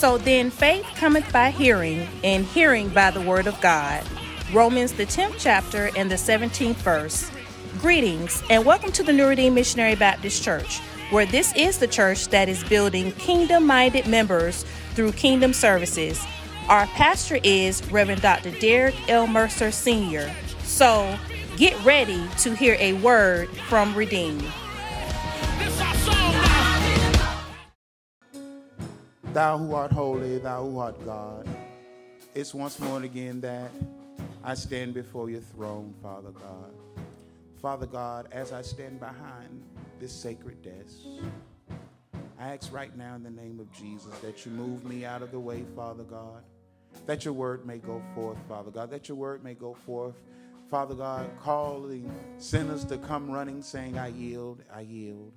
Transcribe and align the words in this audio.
So 0.00 0.16
then 0.16 0.48
faith 0.48 0.86
cometh 0.96 1.30
by 1.30 1.50
hearing, 1.50 2.08
and 2.24 2.46
hearing 2.46 2.88
by 2.88 3.10
the 3.10 3.20
word 3.20 3.46
of 3.46 3.60
God. 3.60 4.02
Romans, 4.50 4.94
the 4.94 5.04
10th 5.04 5.34
chapter, 5.36 5.90
and 5.94 6.10
the 6.10 6.14
17th 6.14 6.76
verse. 6.76 7.30
Greetings, 7.82 8.42
and 8.48 8.64
welcome 8.64 8.92
to 8.92 9.02
the 9.02 9.12
New 9.12 9.26
Redeemed 9.26 9.54
Missionary 9.54 9.96
Baptist 9.96 10.42
Church, 10.42 10.78
where 11.10 11.26
this 11.26 11.54
is 11.54 11.76
the 11.76 11.86
church 11.86 12.28
that 12.28 12.48
is 12.48 12.64
building 12.64 13.12
kingdom 13.12 13.66
minded 13.66 14.06
members 14.06 14.64
through 14.94 15.12
kingdom 15.12 15.52
services. 15.52 16.24
Our 16.70 16.86
pastor 16.86 17.38
is 17.44 17.86
Reverend 17.92 18.22
Dr. 18.22 18.52
Derek 18.52 18.94
L. 19.10 19.26
Mercer 19.26 19.70
Sr. 19.70 20.34
So 20.62 21.14
get 21.58 21.78
ready 21.84 22.26
to 22.38 22.54
hear 22.54 22.78
a 22.80 22.94
word 22.94 23.50
from 23.68 23.94
Redeemed. 23.94 24.50
Thou 29.32 29.58
who 29.58 29.74
art 29.74 29.92
holy, 29.92 30.38
thou 30.38 30.64
who 30.64 30.78
art 30.80 31.04
God. 31.04 31.48
It's 32.34 32.52
once 32.52 32.80
more 32.80 32.96
and 32.96 33.04
again 33.04 33.40
that 33.42 33.70
I 34.42 34.54
stand 34.54 34.92
before 34.92 35.30
your 35.30 35.40
throne, 35.40 35.94
Father 36.02 36.32
God. 36.32 36.74
Father 37.62 37.86
God, 37.86 38.26
as 38.32 38.52
I 38.52 38.62
stand 38.62 38.98
behind 38.98 39.62
this 40.00 40.12
sacred 40.12 40.62
desk, 40.62 40.96
I 42.40 42.54
ask 42.54 42.72
right 42.72 42.96
now 42.96 43.14
in 43.14 43.22
the 43.22 43.30
name 43.30 43.60
of 43.60 43.70
Jesus 43.72 44.12
that 44.18 44.44
you 44.44 44.50
move 44.50 44.84
me 44.84 45.04
out 45.04 45.22
of 45.22 45.30
the 45.30 45.38
way, 45.38 45.62
Father 45.76 46.02
God, 46.02 46.42
that 47.06 47.24
your 47.24 47.34
word 47.34 47.64
may 47.64 47.78
go 47.78 48.02
forth, 48.16 48.38
Father 48.48 48.72
God, 48.72 48.90
that 48.90 49.08
your 49.08 49.16
word 49.16 49.44
may 49.44 49.54
go 49.54 49.74
forth, 49.86 50.16
Father 50.72 50.96
God, 50.96 51.30
calling 51.40 52.12
sinners 52.38 52.84
to 52.86 52.98
come 52.98 53.30
running, 53.30 53.62
saying, 53.62 53.96
I 53.96 54.08
yield, 54.08 54.64
I 54.74 54.80
yield. 54.80 55.32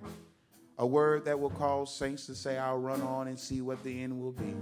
A 0.78 0.86
word 0.86 1.24
that 1.26 1.38
will 1.38 1.50
cause 1.50 1.94
saints 1.94 2.26
to 2.26 2.34
say, 2.34 2.58
I'll 2.58 2.78
run 2.78 3.00
on 3.02 3.28
and 3.28 3.38
see 3.38 3.60
what 3.60 3.82
the 3.84 4.02
end 4.02 4.20
will 4.20 4.32
be. 4.32 4.54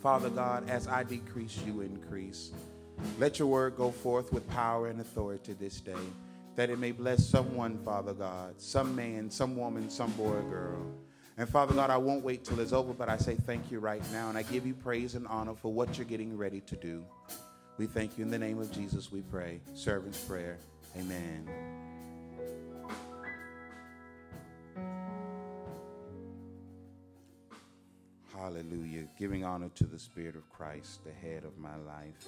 Father 0.00 0.30
God, 0.30 0.68
as 0.68 0.88
I 0.88 1.02
decrease, 1.02 1.58
you 1.66 1.82
increase. 1.82 2.52
Let 3.18 3.38
your 3.38 3.48
word 3.48 3.76
go 3.76 3.90
forth 3.90 4.32
with 4.32 4.48
power 4.48 4.88
and 4.88 5.00
authority 5.00 5.52
this 5.54 5.80
day, 5.80 5.92
that 6.56 6.70
it 6.70 6.78
may 6.78 6.92
bless 6.92 7.26
someone, 7.26 7.78
Father 7.84 8.14
God, 8.14 8.60
some 8.60 8.94
man, 8.94 9.30
some 9.30 9.56
woman, 9.56 9.90
some 9.90 10.12
boy 10.12 10.32
or 10.32 10.42
girl. 10.42 10.86
And 11.36 11.48
Father 11.48 11.74
God, 11.74 11.90
I 11.90 11.96
won't 11.96 12.24
wait 12.24 12.44
till 12.44 12.60
it's 12.60 12.72
over, 12.72 12.92
but 12.92 13.08
I 13.08 13.16
say 13.16 13.34
thank 13.34 13.70
you 13.70 13.80
right 13.80 14.02
now, 14.12 14.28
and 14.28 14.38
I 14.38 14.42
give 14.42 14.66
you 14.66 14.72
praise 14.72 15.16
and 15.16 15.26
honor 15.26 15.54
for 15.54 15.72
what 15.72 15.98
you're 15.98 16.06
getting 16.06 16.36
ready 16.36 16.60
to 16.60 16.76
do. 16.76 17.04
We 17.76 17.86
thank 17.86 18.16
you 18.16 18.24
in 18.24 18.30
the 18.30 18.38
name 18.38 18.60
of 18.60 18.70
Jesus, 18.70 19.10
we 19.10 19.20
pray. 19.20 19.60
Servant's 19.74 20.20
prayer. 20.20 20.58
Amen. 20.96 21.48
Hallelujah. 28.44 29.04
Giving 29.18 29.42
honor 29.42 29.70
to 29.74 29.86
the 29.86 29.98
Spirit 29.98 30.36
of 30.36 30.46
Christ, 30.50 31.02
the 31.02 31.10
head 31.10 31.44
of 31.44 31.56
my 31.56 31.76
life. 31.76 32.26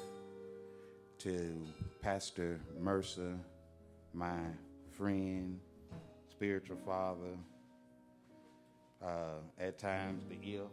To 1.18 1.62
Pastor 2.00 2.58
Mercer, 2.80 3.34
my 4.14 4.38
friend, 4.96 5.60
spiritual 6.30 6.78
father. 6.86 7.36
Uh, 9.04 9.40
at 9.60 9.78
times, 9.78 10.22
the 10.30 10.38
ill, 10.54 10.70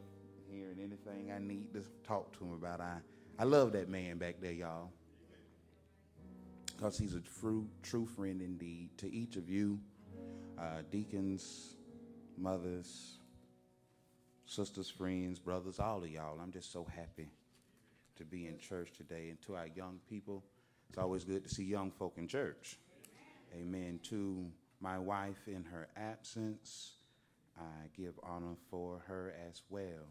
hearing 0.50 0.78
anything 0.80 1.34
I 1.36 1.40
need 1.40 1.74
to 1.74 1.84
talk 2.08 2.32
to 2.38 2.46
him 2.46 2.54
about. 2.54 2.80
I, 2.80 3.00
I 3.38 3.44
love 3.44 3.74
that 3.74 3.90
man 3.90 4.20
back 4.20 4.36
there, 4.40 4.54
y'all. 4.54 4.92
Because 6.68 6.98
he's 6.98 7.16
a 7.16 7.22
true, 7.42 7.68
true 7.82 8.06
friend 8.06 8.42
indeed. 8.42 8.92
To 9.00 9.14
each 9.14 9.36
of 9.36 9.50
you, 9.50 9.78
uh, 10.58 10.84
deacons, 10.90 11.76
mothers, 12.38 13.18
sisters, 14.54 14.90
friends, 14.90 15.40
brothers, 15.40 15.80
all 15.80 16.04
of 16.04 16.10
y'all. 16.10 16.40
I'm 16.40 16.52
just 16.52 16.72
so 16.72 16.86
happy 16.96 17.30
to 18.18 18.24
be 18.24 18.46
in 18.46 18.60
church 18.60 18.92
today. 18.96 19.30
And 19.30 19.42
to 19.44 19.56
our 19.56 19.68
young 19.68 20.00
people, 20.08 20.44
it's 20.90 20.98
always 21.00 21.24
good 21.24 21.44
to 21.44 21.50
see 21.50 21.64
young 21.64 21.90
folk 21.92 22.14
in 22.18 22.28
church. 22.28 22.78
Amen. 23.56 24.00
To 24.10 24.46
my 24.80 25.00
wife 25.00 25.48
in 25.48 25.64
her 25.64 25.88
absence, 25.98 26.94
I 27.58 27.88
give 27.98 28.14
honor 28.22 28.56
for 28.70 29.02
her 29.08 29.34
as 29.50 29.64
well. 29.70 30.08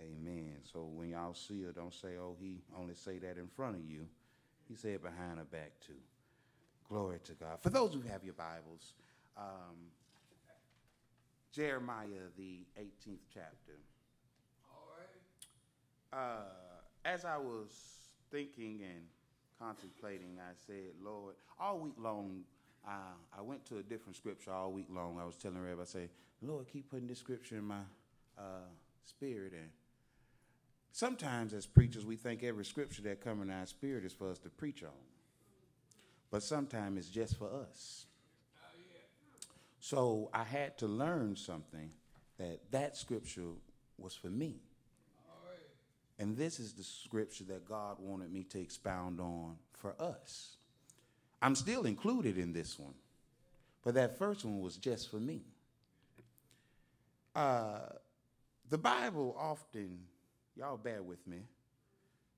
Amen. 0.00 0.56
So 0.64 0.88
when 0.92 1.10
y'all 1.10 1.34
see 1.34 1.62
her, 1.62 1.70
don't 1.70 1.94
say, 1.94 2.16
oh, 2.20 2.36
he 2.40 2.62
only 2.76 2.94
say 2.94 3.18
that 3.18 3.38
in 3.38 3.46
front 3.46 3.76
of 3.76 3.82
you. 3.82 4.08
He 4.68 4.74
said 4.74 5.02
behind 5.02 5.38
her 5.38 5.44
back 5.44 5.72
too. 5.86 5.92
Glory 6.88 7.18
to 7.24 7.32
God. 7.34 7.60
For 7.60 7.70
those 7.70 7.94
who 7.94 8.00
have 8.02 8.24
your 8.24 8.34
Bibles, 8.34 8.94
um, 9.36 9.76
Jeremiah, 11.52 12.30
the 12.36 12.60
18th 12.80 13.24
chapter. 13.32 13.78
All 14.72 14.88
right. 14.96 16.18
Uh, 16.18 16.44
as 17.04 17.24
I 17.24 17.36
was 17.36 17.70
thinking 18.30 18.80
and 18.82 19.02
contemplating, 19.58 20.38
I 20.38 20.52
said, 20.66 20.94
Lord, 21.04 21.34
all 21.60 21.78
week 21.78 21.94
long, 21.98 22.44
uh, 22.86 23.14
I 23.36 23.42
went 23.42 23.66
to 23.66 23.78
a 23.78 23.82
different 23.82 24.16
scripture 24.16 24.50
all 24.50 24.72
week 24.72 24.86
long. 24.90 25.18
I 25.20 25.24
was 25.24 25.36
telling 25.36 25.58
everybody, 25.58 25.82
I 25.82 25.84
say, 25.84 26.08
Lord, 26.40 26.66
keep 26.72 26.90
putting 26.90 27.06
this 27.06 27.18
scripture 27.18 27.56
in 27.56 27.64
my 27.64 27.82
uh, 28.38 28.68
spirit. 29.04 29.52
And 29.52 29.70
sometimes 30.90 31.52
as 31.52 31.66
preachers, 31.66 32.06
we 32.06 32.16
think 32.16 32.42
every 32.42 32.64
scripture 32.64 33.02
that 33.02 33.20
comes 33.20 33.42
in 33.42 33.50
our 33.50 33.66
spirit 33.66 34.04
is 34.04 34.12
for 34.12 34.30
us 34.30 34.38
to 34.38 34.48
preach 34.48 34.82
on. 34.82 34.90
But 36.30 36.42
sometimes 36.42 36.98
it's 36.98 37.08
just 37.08 37.36
for 37.36 37.50
us. 37.52 38.06
So 39.82 40.30
I 40.32 40.44
had 40.44 40.78
to 40.78 40.86
learn 40.86 41.34
something 41.34 41.90
that 42.38 42.60
that 42.70 42.96
scripture 42.96 43.50
was 43.98 44.14
for 44.14 44.28
me. 44.28 44.60
And 46.20 46.36
this 46.36 46.60
is 46.60 46.72
the 46.74 46.84
scripture 46.84 47.42
that 47.48 47.64
God 47.64 47.96
wanted 47.98 48.32
me 48.32 48.44
to 48.44 48.60
expound 48.60 49.18
on 49.18 49.56
for 49.72 50.00
us. 50.00 50.56
I'm 51.42 51.56
still 51.56 51.84
included 51.84 52.38
in 52.38 52.52
this 52.52 52.78
one, 52.78 52.94
but 53.82 53.94
that 53.94 54.16
first 54.16 54.44
one 54.44 54.60
was 54.60 54.76
just 54.76 55.10
for 55.10 55.16
me. 55.16 55.42
Uh, 57.34 57.80
the 58.70 58.78
Bible 58.78 59.34
often, 59.36 59.98
y'all 60.54 60.76
bear 60.76 61.02
with 61.02 61.26
me, 61.26 61.40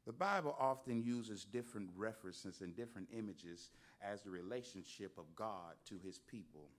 the 0.06 0.14
Bible 0.14 0.56
often 0.58 1.02
uses 1.02 1.44
different 1.44 1.90
references 1.94 2.62
and 2.62 2.74
different 2.74 3.08
images 3.12 3.68
as 4.02 4.22
the 4.22 4.30
relationship 4.30 5.12
of 5.18 5.24
God 5.36 5.74
to 5.90 5.96
his 6.02 6.20
people. 6.20 6.70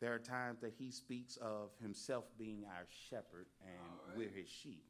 There 0.00 0.12
are 0.12 0.18
times 0.18 0.60
that 0.60 0.72
he 0.78 0.90
speaks 0.90 1.36
of 1.38 1.70
himself 1.80 2.24
being 2.38 2.64
our 2.66 2.86
shepherd 3.08 3.46
and 3.62 3.98
right. 4.08 4.16
we're 4.16 4.40
his 4.40 4.48
sheep. 4.48 4.84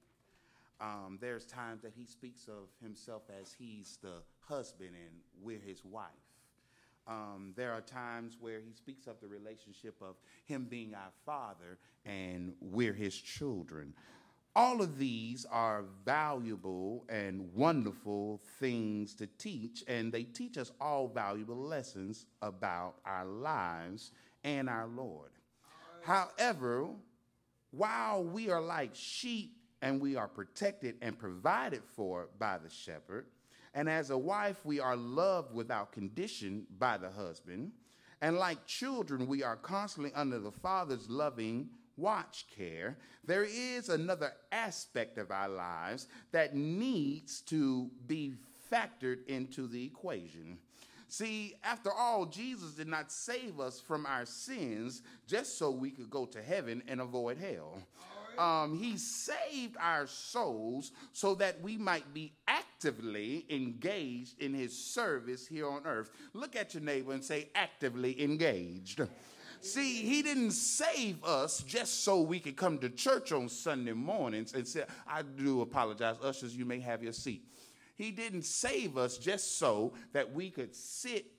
Um, 0.80 1.18
there's 1.20 1.46
times 1.46 1.82
that 1.82 1.92
he 1.96 2.04
speaks 2.04 2.48
of 2.48 2.68
himself 2.82 3.22
as 3.40 3.54
he's 3.56 3.98
the 4.02 4.22
husband 4.40 4.90
and 4.90 5.14
we're 5.42 5.60
his 5.64 5.84
wife. 5.84 6.10
Um, 7.06 7.52
there 7.54 7.72
are 7.72 7.82
times 7.82 8.38
where 8.40 8.60
he 8.60 8.72
speaks 8.72 9.06
of 9.06 9.20
the 9.20 9.28
relationship 9.28 9.94
of 10.00 10.16
him 10.46 10.66
being 10.68 10.94
our 10.94 11.12
father 11.26 11.78
and 12.04 12.54
we're 12.60 12.94
his 12.94 13.14
children. 13.14 13.92
All 14.56 14.80
of 14.80 14.98
these 14.98 15.44
are 15.50 15.84
valuable 16.04 17.04
and 17.08 17.52
wonderful 17.54 18.40
things 18.60 19.12
to 19.16 19.26
teach, 19.26 19.82
and 19.88 20.12
they 20.12 20.22
teach 20.22 20.58
us 20.58 20.70
all 20.80 21.08
valuable 21.08 21.56
lessons 21.56 22.26
about 22.40 22.94
our 23.04 23.24
lives 23.24 24.12
and 24.44 24.68
our 24.68 24.86
Lord. 24.86 25.30
However, 26.02 26.90
while 27.72 28.22
we 28.22 28.48
are 28.48 28.60
like 28.60 28.94
sheep 28.94 29.56
and 29.82 30.00
we 30.00 30.14
are 30.14 30.28
protected 30.28 30.96
and 31.02 31.18
provided 31.18 31.82
for 31.96 32.28
by 32.38 32.58
the 32.58 32.70
shepherd, 32.70 33.26
and 33.74 33.88
as 33.88 34.10
a 34.10 34.18
wife, 34.18 34.64
we 34.64 34.78
are 34.78 34.94
loved 34.94 35.52
without 35.52 35.90
condition 35.90 36.64
by 36.78 36.96
the 36.96 37.10
husband, 37.10 37.72
and 38.20 38.36
like 38.38 38.64
children, 38.66 39.26
we 39.26 39.42
are 39.42 39.56
constantly 39.56 40.12
under 40.14 40.38
the 40.38 40.52
father's 40.52 41.10
loving 41.10 41.70
watch 41.96 42.46
care, 42.56 42.96
there 43.24 43.44
is 43.44 43.88
another 43.88 44.32
aspect 44.52 45.18
of 45.18 45.30
our 45.30 45.48
lives 45.48 46.08
that 46.32 46.54
needs 46.54 47.40
to 47.42 47.90
be 48.06 48.34
factored 48.72 49.26
into 49.26 49.66
the 49.66 49.84
equation. 49.84 50.58
See, 51.08 51.54
after 51.62 51.92
all, 51.92 52.26
Jesus 52.26 52.72
did 52.72 52.88
not 52.88 53.12
save 53.12 53.60
us 53.60 53.80
from 53.80 54.04
our 54.06 54.26
sins 54.26 55.02
just 55.26 55.58
so 55.58 55.70
we 55.70 55.90
could 55.90 56.10
go 56.10 56.26
to 56.26 56.42
heaven 56.42 56.82
and 56.88 57.00
avoid 57.00 57.38
hell. 57.38 57.78
Um, 58.36 58.76
he 58.76 58.96
saved 58.96 59.76
our 59.78 60.08
souls 60.08 60.90
so 61.12 61.36
that 61.36 61.60
we 61.60 61.76
might 61.76 62.12
be 62.12 62.32
actively 62.48 63.46
engaged 63.48 64.40
in 64.40 64.52
his 64.54 64.76
service 64.76 65.46
here 65.46 65.68
on 65.68 65.82
earth. 65.86 66.10
Look 66.32 66.56
at 66.56 66.74
your 66.74 66.82
neighbor 66.82 67.12
and 67.12 67.22
say, 67.22 67.48
actively 67.54 68.20
engaged. 68.20 69.02
See, 69.64 70.02
he 70.02 70.20
didn't 70.20 70.50
save 70.50 71.24
us 71.24 71.62
just 71.62 72.04
so 72.04 72.20
we 72.20 72.38
could 72.38 72.54
come 72.54 72.76
to 72.78 72.90
church 72.90 73.32
on 73.32 73.48
Sunday 73.48 73.94
mornings 73.94 74.52
and 74.52 74.68
say, 74.68 74.84
I 75.08 75.22
do 75.22 75.62
apologize, 75.62 76.16
ushers, 76.22 76.54
you 76.54 76.66
may 76.66 76.80
have 76.80 77.02
your 77.02 77.14
seat. 77.14 77.48
He 77.96 78.10
didn't 78.10 78.42
save 78.42 78.98
us 78.98 79.16
just 79.16 79.56
so 79.56 79.94
that 80.12 80.34
we 80.34 80.50
could 80.50 80.74
sit 80.74 81.33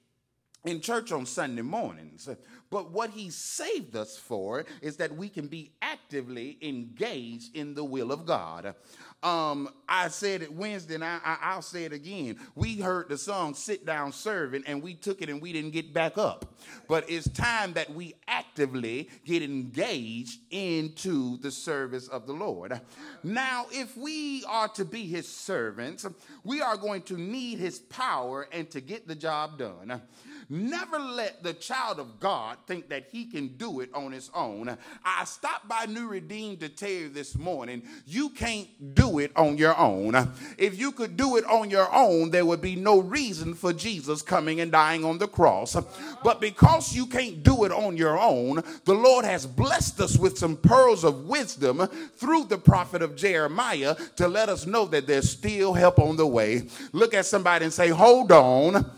in 0.66 0.82
church 0.82 1.12
on 1.12 1.26
Sunday 1.26 1.62
mornings. 1.62 2.28
But 2.70 2.92
what 2.92 3.12
he 3.12 3.30
saved 3.30 3.96
us 3.96 4.18
for 4.18 4.66
is 4.82 4.98
that 4.98 5.16
we 5.16 5.30
can 5.30 5.48
be 5.48 5.72
actively 5.82 6.58
engaged 6.62 7.56
in 7.56 7.74
the 7.74 7.84
will 7.84 8.12
of 8.12 8.26
God. 8.26 8.76
Um, 9.24 9.70
I 9.88 10.10
said 10.10 10.42
it 10.42 10.54
Wednesday, 10.54 10.96
and 10.96 11.04
I, 11.04 11.54
will 11.56 11.62
say 11.62 11.86
it 11.86 11.94
again. 11.94 12.38
We 12.54 12.76
heard 12.76 13.10
the 13.10 13.18
song 13.18 13.54
"Sit 13.54 13.86
Down 13.86 14.12
Serving," 14.12 14.64
and 14.68 14.84
we 14.84 14.94
took 14.94 15.22
it, 15.22 15.30
and 15.30 15.42
we 15.42 15.54
didn't 15.54 15.72
get 15.72 15.94
back 15.94 16.18
up. 16.18 16.58
But 16.88 17.10
it's 17.10 17.30
time 17.30 17.74
that 17.74 17.92
we 17.92 18.16
actively 18.28 19.10
get 19.26 19.42
engaged 19.42 20.42
into 20.52 21.38
the 21.38 21.52
service 21.52 22.08
of 22.08 22.28
the 22.28 22.34
Lord. 22.34 22.80
Now, 23.24 23.66
if 23.72 23.96
we 23.98 24.44
are 24.46 24.68
to 24.70 24.86
be 24.86 25.08
His 25.08 25.28
servants, 25.28 26.06
we 26.44 26.62
are 26.62 26.78
going 26.78 27.04
to 27.04 27.18
need 27.18 27.58
His 27.58 27.80
power 27.80 28.48
and 28.52 28.70
to 28.72 28.82
get 28.82 29.08
the 29.08 29.16
job 29.16 29.58
done. 29.58 30.02
Never 30.50 31.00
let 31.00 31.42
the 31.42 31.54
child 31.54 32.00
of 32.00 32.20
God 32.20 32.58
think 32.68 32.90
that 32.90 33.08
he 33.12 33.26
can 33.26 33.48
do 33.58 33.80
it 33.80 33.90
on 33.94 34.12
his 34.12 34.30
own. 34.34 34.78
I 35.04 35.26
stopped 35.26 35.68
by 35.68 35.86
New 35.86 36.08
Redeem 36.08 36.58
to 36.58 36.70
tell 36.70 36.90
you 36.90 37.10
this 37.10 37.36
morning, 37.36 37.82
you 38.06 38.30
can't 38.30 38.68
do 38.94 39.20
it 39.20 39.32
on 39.36 39.58
your 39.58 39.78
own. 39.78 40.16
If 40.58 40.78
you 40.78 40.92
could 40.92 41.18
do 41.18 41.38
it 41.38 41.46
on 41.46 41.72
your 41.72 41.94
own, 41.94 42.30
there 42.30 42.46
would 42.46 42.62
be 42.62 42.76
no 42.76 43.00
reason 43.00 43.56
for 43.56 43.74
Jesus 43.74 44.22
coming 44.22 44.62
and 44.62 44.72
dying 44.72 45.04
on 45.04 45.18
the 45.18 45.28
cross. 45.28 45.76
But 46.24 46.42
because 46.42 46.96
you 46.96 47.08
can't 47.08 47.42
do 47.42 47.64
it 47.64 47.72
on 47.72 47.98
your 47.98 48.20
own, 48.20 48.62
the 48.86 48.94
Lord 48.94 49.26
has 49.26 49.48
blessed 49.48 50.00
us 50.00 50.18
with 50.18 50.38
some 50.38 50.58
pearls 50.58 51.04
of 51.04 51.26
wisdom 51.26 51.88
through 52.18 52.46
the 52.46 52.58
prophet 52.58 53.02
of 53.02 53.16
Jeremiah 53.16 53.96
to 54.18 54.28
let 54.28 54.50
us 54.50 54.68
know 54.68 54.86
that 54.86 55.08
there's 55.08 55.30
still 55.30 55.74
help 55.74 55.98
on 55.98 56.18
the 56.18 56.28
way. 56.28 56.68
Look 56.92 57.16
at 57.16 57.26
somebody 57.26 57.66
and 57.66 57.74
say, 57.74 57.90
Hold 57.90 58.32
on 58.32 58.92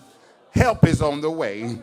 help 0.57 0.86
is 0.86 1.01
on 1.01 1.21
the 1.21 1.31
way. 1.31 1.77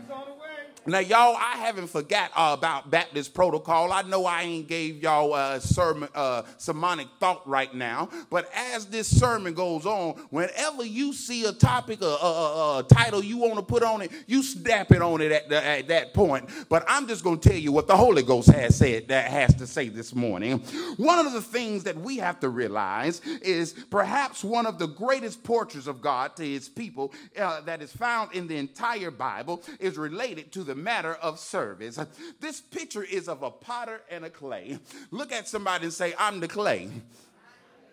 Now, 0.87 0.99
y'all, 0.99 1.35
I 1.37 1.57
haven't 1.57 1.87
forgot 1.87 2.31
uh, 2.37 2.55
about 2.59 2.91
Baptist 2.91 3.33
protocol. 3.33 3.91
I 3.91 4.03
know 4.03 4.27
I 4.27 4.43
ain't 4.43 4.69
gave 4.69 5.03
y'all 5.03 5.35
a 5.35 5.59
sermon, 5.59 6.11
uh, 6.15 6.43
sermonic 6.59 7.09
thought 7.19 7.47
right 7.49 7.73
now, 7.75 8.11
but 8.29 8.51
as 8.55 8.85
this 8.87 9.09
sermon 9.09 9.55
goes 9.55 9.87
on, 9.87 10.13
whenever 10.29 10.85
you 10.85 11.15
see 11.15 11.47
a 11.47 11.53
topic, 11.53 12.03
a, 12.03 12.05
a, 12.05 12.79
a 12.81 12.83
title 12.83 13.25
you 13.25 13.39
want 13.39 13.55
to 13.55 13.63
put 13.63 13.83
on 13.83 14.03
it, 14.03 14.13
you 14.27 14.43
snap 14.43 14.93
it 14.93 15.01
on 15.01 15.23
it 15.23 15.33
at, 15.33 15.49
the, 15.49 15.65
at 15.65 15.89
that 15.89 16.13
point. 16.13 16.51
But 16.69 16.85
I'm 16.87 17.09
just 17.09 17.25
going 17.25 17.39
to 17.39 17.49
tell 17.49 17.59
you 17.59 17.73
what 17.73 17.87
the 17.87 17.97
Holy 17.97 18.23
Ghost 18.23 18.51
has 18.51 18.77
said 18.77 19.09
that 19.09 19.31
has 19.31 19.55
to 19.55 19.67
say 19.67 19.89
this 19.89 20.15
morning. 20.15 20.59
One 20.99 21.25
of 21.25 21.33
the 21.33 21.41
things 21.41 21.85
that 21.85 21.97
we 21.97 22.19
have 22.19 22.41
to 22.41 22.51
realize 22.51 23.23
is 23.41 23.73
perhaps 23.73 24.45
one 24.45 24.67
of 24.67 24.79
the 24.79 24.89
greatest 24.89 25.43
portraits 25.45 25.87
of 25.87 26.03
God 26.03 26.37
to 26.37 26.45
His 26.45 26.69
people 26.69 27.15
uh, 27.41 27.63
that 27.63 27.81
is 27.81 27.91
found 27.91 28.35
in 28.35 28.47
the 28.49 28.57
entire 28.59 29.11
Bible 29.11 29.63
is 29.81 29.97
related 29.97 30.53
to 30.53 30.63
the 30.63 30.74
matter 30.75 31.15
of 31.15 31.39
service. 31.39 31.99
This 32.41 32.61
picture 32.61 33.03
is 33.03 33.29
of 33.29 33.43
a 33.43 33.51
potter 33.51 34.01
and 34.11 34.25
a 34.25 34.31
clay. 34.31 34.79
Look 35.11 35.33
at 35.33 35.49
somebody 35.49 35.85
and 35.85 35.93
say, 35.93 36.15
I'm 36.19 36.41
the 36.41 36.49
clay. 36.49 36.91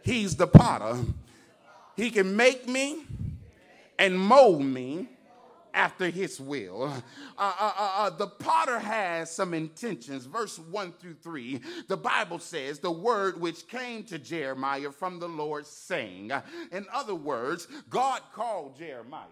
He's 0.04 0.36
the 0.36 0.48
potter. 0.48 0.98
He 1.96 2.10
can 2.10 2.36
make 2.36 2.68
me 2.68 3.04
and 4.00 4.20
mold 4.20 4.64
me 4.64 5.08
after 5.74 6.10
his 6.10 6.40
will. 6.40 6.84
Uh, 6.84 7.54
uh, 7.60 7.74
uh, 7.78 7.92
uh, 7.98 8.10
the 8.10 8.28
potter 8.28 8.80
has 8.80 9.32
some 9.32 9.54
intentions. 9.54 10.26
Verse 10.26 10.60
1 10.60 10.94
through 10.94 11.16
3, 11.22 11.62
the 11.88 11.98
Bible 11.98 12.40
says, 12.40 12.80
The 12.80 12.92
word 12.92 13.40
which 13.40 13.68
came 13.68 14.04
to 14.06 14.20
Jeremiah 14.20 14.92
from 14.92 15.20
the 15.20 15.30
Lord, 15.30 15.66
saying, 15.66 16.32
In 16.72 16.86
other 16.94 17.16
words, 17.16 17.68
God 17.90 18.22
called 18.34 18.78
Jeremiah 18.78 19.28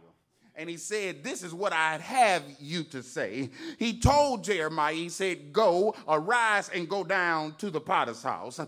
and 0.59 0.69
he 0.69 0.75
said, 0.75 1.23
This 1.23 1.41
is 1.41 1.53
what 1.53 1.71
I 1.71 1.97
have 1.97 2.43
you 2.59 2.83
to 2.83 3.01
say. 3.01 3.49
He 3.77 3.97
told 3.97 4.43
Jeremiah, 4.43 4.93
He 4.93 5.07
said, 5.07 5.53
Go, 5.53 5.95
arise, 6.05 6.69
and 6.75 6.87
go 6.87 7.05
down 7.05 7.55
to 7.59 7.69
the 7.69 7.79
potter's 7.79 8.21
house, 8.21 8.59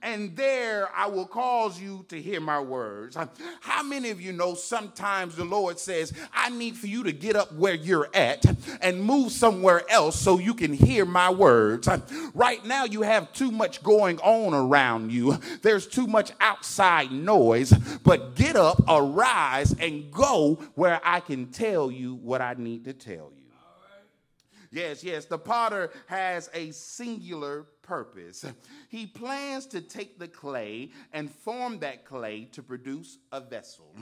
and 0.00 0.36
there 0.36 0.88
I 0.94 1.08
will 1.08 1.26
cause 1.26 1.80
you 1.80 2.04
to 2.08 2.22
hear 2.22 2.40
my 2.40 2.60
words. 2.60 3.16
How 3.60 3.82
many 3.82 4.10
of 4.10 4.20
you 4.20 4.32
know 4.32 4.54
sometimes 4.54 5.34
the 5.34 5.44
Lord 5.44 5.80
says, 5.80 6.12
I 6.32 6.50
need 6.50 6.76
for 6.76 6.86
you 6.86 7.02
to 7.02 7.12
get 7.12 7.34
up 7.34 7.52
where 7.52 7.74
you're 7.74 8.08
at 8.14 8.46
and 8.80 9.02
move 9.02 9.32
somewhere 9.32 9.82
else 9.90 10.20
so 10.20 10.38
you 10.38 10.54
can 10.54 10.72
hear 10.72 11.04
my 11.04 11.30
words? 11.30 11.88
Right 12.32 12.64
now, 12.64 12.84
you 12.84 13.02
have 13.02 13.32
too 13.32 13.50
much 13.50 13.82
going 13.82 14.20
on 14.20 14.54
around 14.54 15.10
you, 15.10 15.36
there's 15.62 15.88
too 15.88 16.06
much 16.06 16.30
outside 16.40 17.10
noise, 17.10 17.72
but 18.04 18.36
get 18.36 18.54
up, 18.54 18.80
arise, 18.88 19.74
and 19.80 20.12
go 20.12 20.54
where 20.76 21.00
I 21.02 21.18
can 21.18 21.39
can 21.44 21.52
tell 21.52 21.90
you 21.90 22.14
what 22.16 22.40
I 22.40 22.54
need 22.56 22.84
to 22.84 22.92
tell 22.92 23.32
you. 23.34 23.40
Yes, 24.72 25.02
yes, 25.02 25.24
the 25.24 25.38
potter 25.38 25.90
has 26.06 26.48
a 26.54 26.70
singular 26.70 27.66
purpose. 27.82 28.44
He 28.88 29.06
plans 29.06 29.66
to 29.66 29.80
take 29.80 30.18
the 30.20 30.28
clay 30.28 30.90
and 31.12 31.28
form 31.28 31.80
that 31.80 32.04
clay 32.04 32.44
to 32.52 32.62
produce 32.62 33.18
a 33.32 33.40
vessel. 33.40 33.92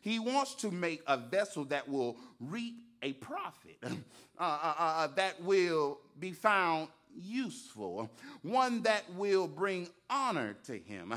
He 0.00 0.18
wants 0.18 0.54
to 0.56 0.70
make 0.70 1.02
a 1.06 1.18
vessel 1.18 1.66
that 1.66 1.86
will 1.86 2.16
reap 2.40 2.76
a 3.02 3.12
profit, 3.14 3.76
uh, 3.82 3.92
uh, 4.38 4.74
uh, 4.78 5.06
that 5.08 5.42
will 5.42 5.98
be 6.18 6.32
found 6.32 6.88
useful, 7.16 8.10
one 8.42 8.82
that 8.82 9.04
will 9.14 9.48
bring 9.48 9.88
honor 10.08 10.56
to 10.64 10.78
him. 10.78 11.12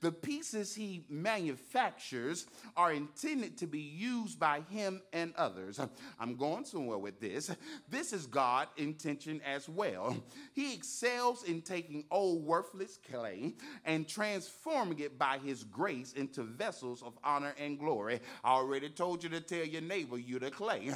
The 0.00 0.12
pieces 0.12 0.74
he 0.74 1.04
manufactures 1.08 2.46
are 2.76 2.92
intended 2.92 3.56
to 3.58 3.66
be 3.66 3.80
used 3.80 4.38
by 4.38 4.62
him 4.68 5.00
and 5.12 5.32
others. 5.36 5.80
I'm 6.20 6.36
going 6.36 6.64
somewhere 6.64 6.98
with 6.98 7.20
this. 7.20 7.50
This 7.88 8.12
is 8.12 8.26
God's 8.26 8.70
intention 8.76 9.40
as 9.46 9.68
well. 9.68 10.16
He 10.52 10.74
excels 10.74 11.44
in 11.44 11.62
taking 11.62 12.04
old 12.10 12.44
worthless 12.44 12.98
clay 13.10 13.54
and 13.84 14.06
transforming 14.06 14.98
it 14.98 15.18
by 15.18 15.38
his 15.38 15.64
grace 15.64 16.12
into 16.12 16.42
vessels 16.42 17.02
of 17.02 17.18
honor 17.24 17.54
and 17.58 17.78
glory. 17.78 18.20
I 18.42 18.52
already 18.52 18.90
told 18.90 19.22
you 19.22 19.30
to 19.30 19.40
tell 19.40 19.64
your 19.64 19.82
neighbor 19.82 20.18
you're 20.18 20.40
the 20.40 20.50
clay. 20.50 20.90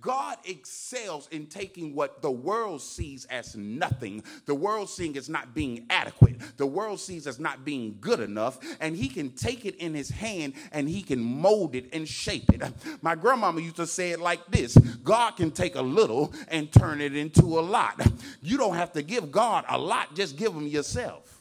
God 0.00 0.38
excels 0.44 1.28
in 1.28 1.46
taking 1.46 1.94
what 1.94 2.22
the 2.22 2.30
world 2.30 2.80
sees 2.80 3.26
as 3.26 3.54
nothing. 3.56 4.03
The 4.46 4.54
world 4.54 4.88
seeing 4.88 5.16
as 5.16 5.28
not 5.28 5.54
being 5.54 5.86
adequate. 5.90 6.36
The 6.56 6.66
world 6.66 6.84
world 6.84 7.00
sees 7.00 7.26
as 7.26 7.40
not 7.40 7.64
being 7.64 7.96
good 8.00 8.20
enough, 8.20 8.58
and 8.78 8.94
he 8.94 9.08
can 9.08 9.30
take 9.30 9.64
it 9.64 9.74
in 9.76 9.94
his 9.94 10.10
hand 10.10 10.52
and 10.70 10.88
he 10.88 11.02
can 11.02 11.18
mold 11.18 11.74
it 11.74 11.86
and 11.92 12.06
shape 12.06 12.50
it. 12.50 12.62
My 13.02 13.14
grandmama 13.14 13.60
used 13.60 13.76
to 13.76 13.86
say 13.86 14.12
it 14.12 14.20
like 14.20 14.46
this 14.48 14.76
God 15.02 15.32
can 15.32 15.50
take 15.50 15.74
a 15.74 15.82
little 15.82 16.32
and 16.48 16.70
turn 16.70 17.00
it 17.00 17.16
into 17.16 17.58
a 17.58 17.62
lot. 17.62 18.00
You 18.42 18.58
don't 18.58 18.76
have 18.76 18.92
to 18.92 19.02
give 19.02 19.32
God 19.32 19.64
a 19.68 19.78
lot, 19.78 20.14
just 20.14 20.36
give 20.36 20.52
him 20.52 20.66
yourself. 20.66 21.40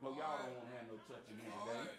Well, 0.00 0.12
y'all 0.12 0.38
don't 0.42 0.52
want 0.52 0.66
to 0.66 0.76
have 0.76 0.86
no 0.88 0.98
touching 1.08 1.38
here 1.42 1.52
today. 1.64 1.90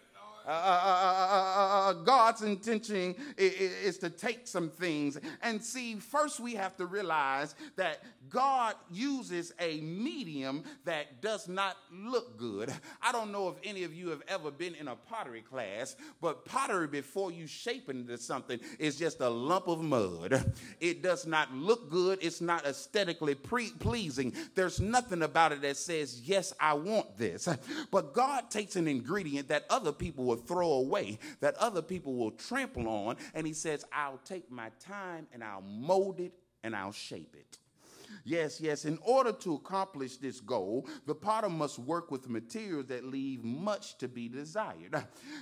Uh, 0.46 0.50
uh, 0.50 1.90
uh, 1.90 1.92
God's 2.04 2.42
intention 2.42 3.14
is, 3.36 3.52
is 3.54 3.98
to 3.98 4.10
take 4.10 4.46
some 4.46 4.68
things 4.68 5.18
and 5.42 5.62
see. 5.62 5.96
First, 5.96 6.40
we 6.40 6.54
have 6.54 6.76
to 6.76 6.86
realize 6.86 7.54
that 7.76 8.02
God 8.28 8.74
uses 8.90 9.52
a 9.60 9.80
medium 9.80 10.64
that 10.84 11.20
does 11.20 11.48
not 11.48 11.76
look 11.92 12.38
good. 12.38 12.72
I 13.02 13.12
don't 13.12 13.30
know 13.30 13.48
if 13.48 13.56
any 13.62 13.84
of 13.84 13.94
you 13.94 14.08
have 14.08 14.22
ever 14.28 14.50
been 14.50 14.74
in 14.74 14.88
a 14.88 14.96
pottery 14.96 15.42
class, 15.42 15.96
but 16.20 16.44
pottery 16.44 16.86
before 16.86 17.30
you 17.30 17.46
shape 17.46 17.88
it 17.88 17.96
into 17.96 18.18
something 18.18 18.58
is 18.78 18.96
just 18.96 19.20
a 19.20 19.28
lump 19.28 19.68
of 19.68 19.82
mud. 19.82 20.54
It 20.80 21.02
does 21.02 21.26
not 21.26 21.52
look 21.54 21.90
good. 21.90 22.18
It's 22.22 22.40
not 22.40 22.66
aesthetically 22.66 23.34
pre- 23.34 23.70
pleasing. 23.70 24.32
There's 24.54 24.80
nothing 24.80 25.22
about 25.22 25.52
it 25.52 25.62
that 25.62 25.76
says, 25.76 26.22
"Yes, 26.24 26.52
I 26.58 26.74
want 26.74 27.16
this." 27.16 27.48
But 27.90 28.14
God 28.14 28.50
takes 28.50 28.76
an 28.76 28.88
ingredient 28.88 29.48
that 29.48 29.66
other 29.68 29.92
people 29.92 30.31
will 30.32 30.42
throw 30.42 30.72
away, 30.72 31.18
that 31.40 31.54
other 31.56 31.82
people 31.82 32.14
will 32.14 32.32
trample 32.32 32.88
on, 32.88 33.16
and 33.34 33.46
He 33.46 33.52
says, 33.52 33.84
"I'll 33.92 34.20
take 34.24 34.50
my 34.50 34.70
time 34.80 35.26
and 35.32 35.44
I'll 35.44 35.62
mold 35.62 36.20
it 36.20 36.32
and 36.62 36.74
I'll 36.74 36.92
shape 36.92 37.36
it." 37.36 37.58
Yes, 38.24 38.60
yes. 38.60 38.84
In 38.84 38.98
order 39.02 39.32
to 39.32 39.54
accomplish 39.54 40.18
this 40.18 40.38
goal, 40.40 40.86
the 41.06 41.14
potter 41.14 41.48
must 41.48 41.78
work 41.78 42.10
with 42.10 42.28
materials 42.28 42.86
that 42.86 43.04
leave 43.04 43.42
much 43.42 43.96
to 43.98 44.06
be 44.06 44.28
desired. 44.28 44.94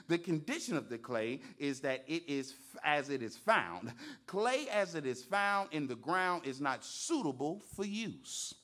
The 0.06 0.18
condition 0.18 0.76
of 0.76 0.88
the 0.88 0.96
clay 0.96 1.40
is 1.58 1.80
that 1.80 2.04
it 2.06 2.28
is 2.28 2.54
as 2.84 3.10
it 3.10 3.22
is 3.22 3.36
found. 3.36 3.92
Clay 4.26 4.68
as 4.68 4.94
it 4.94 5.04
is 5.04 5.22
found 5.22 5.72
in 5.72 5.88
the 5.88 5.96
ground 5.96 6.46
is 6.46 6.60
not 6.60 6.84
suitable 6.84 7.60
for 7.74 7.84
use. 7.84 8.54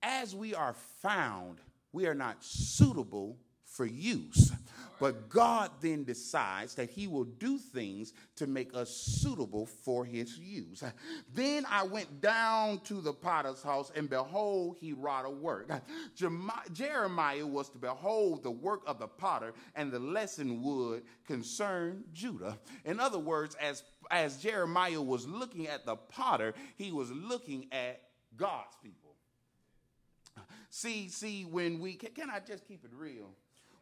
As 0.00 0.34
we 0.34 0.54
are 0.54 0.74
found, 1.02 1.60
we 1.92 2.06
are 2.06 2.14
not 2.14 2.44
suitable 2.44 3.38
for 3.64 3.86
use. 3.86 4.52
But 4.98 5.28
God 5.28 5.70
then 5.80 6.04
decides 6.04 6.74
that 6.74 6.90
He 6.90 7.06
will 7.06 7.24
do 7.24 7.58
things 7.58 8.12
to 8.36 8.46
make 8.46 8.74
us 8.74 8.90
suitable 8.90 9.66
for 9.66 10.04
His 10.04 10.38
use. 10.38 10.82
Then 11.34 11.66
I 11.70 11.84
went 11.84 12.20
down 12.20 12.80
to 12.80 13.00
the 13.00 13.12
potter's 13.12 13.62
house, 13.62 13.92
and 13.94 14.10
behold, 14.10 14.76
he 14.80 14.92
wrought 14.92 15.24
a 15.24 15.30
work. 15.30 15.70
Jeremiah 16.72 17.46
was 17.46 17.68
to 17.70 17.78
behold 17.78 18.42
the 18.42 18.50
work 18.50 18.82
of 18.86 18.98
the 18.98 19.06
potter, 19.06 19.52
and 19.74 19.92
the 19.92 19.98
lesson 19.98 20.62
would 20.62 21.02
concern 21.26 22.04
Judah. 22.12 22.58
In 22.84 22.98
other 22.98 23.18
words, 23.18 23.56
as, 23.60 23.82
as 24.10 24.38
Jeremiah 24.38 25.00
was 25.00 25.26
looking 25.26 25.68
at 25.68 25.86
the 25.86 25.96
potter, 25.96 26.54
he 26.76 26.90
was 26.92 27.10
looking 27.10 27.66
at 27.72 28.00
God's 28.36 28.76
people. 28.82 29.14
See, 30.70 31.08
see, 31.08 31.44
when 31.44 31.78
we 31.78 31.94
can, 31.94 32.10
can 32.10 32.30
I 32.30 32.40
just 32.40 32.66
keep 32.66 32.84
it 32.84 32.90
real? 32.94 33.30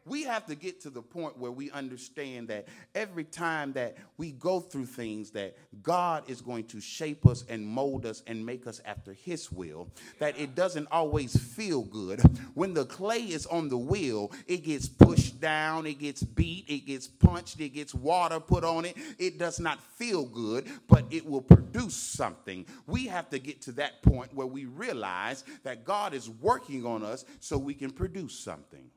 We 0.07 0.23
have 0.23 0.47
to 0.47 0.55
get 0.55 0.81
to 0.83 0.91
the 0.91 1.03
point 1.03 1.37
where 1.37 1.51
we 1.51 1.71
understand 1.73 2.49
that 2.49 2.69
every 2.95 3.25
time 3.25 3.73
that 3.73 3.97
we 4.17 4.31
go 4.31 4.61
through 4.61 4.87
things 4.87 5.31
that 5.33 5.57
God 5.83 6.23
is 6.31 6.41
going 6.41 6.65
to 6.69 6.81
shape 6.81 7.27
us 7.27 7.45
and 7.49 7.67
mold 7.67 8.07
us 8.07 8.23
and 8.27 8.47
make 8.47 8.67
us 8.67 8.81
after 8.85 9.13
his 9.13 9.51
will 9.51 9.89
that 10.21 10.39
it 10.39 10.55
doesn't 10.55 10.87
always 10.93 11.37
feel 11.37 11.83
good. 11.83 12.21
When 12.55 12.73
the 12.73 12.87
clay 12.87 13.19
is 13.19 13.47
on 13.47 13.69
the 13.69 13.77
wheel 13.77 14.31
it 14.47 14.59
gets 14.65 14.89
pushed 14.89 15.41
down 15.41 15.87
it 15.87 15.99
gets 15.99 16.23
beat 16.23 16.67
it 16.69 16.87
gets 16.87 17.09
punched 17.09 17.61
it 17.61 17.71
gets 17.71 17.95
water 17.95 18.39
put 18.39 18.63
on 18.63 18.85
it. 18.85 18.97
It 19.19 19.39
does 19.39 19.59
not 19.59 19.83
feel 19.83 20.25
good 20.25 20.67
but 20.89 21.05
it 21.11 21.27
will 21.29 21.43
produce 21.43 21.97
something. 21.97 22.65
We 22.87 23.07
have 23.07 23.29
to 23.31 23.41
get 23.41 23.61
to 23.63 23.73
that 23.73 24.03
point 24.03 24.33
where 24.33 24.47
we 24.47 24.67
realize 24.67 25.43
that 25.65 25.85
God 25.85 26.15
is 26.15 26.31
working 26.31 26.87
on 26.87 27.03
us 27.03 27.25
so 27.41 27.59
we 27.59 27.75
can 27.75 27.91
produce 27.91 28.39
something 28.39 28.89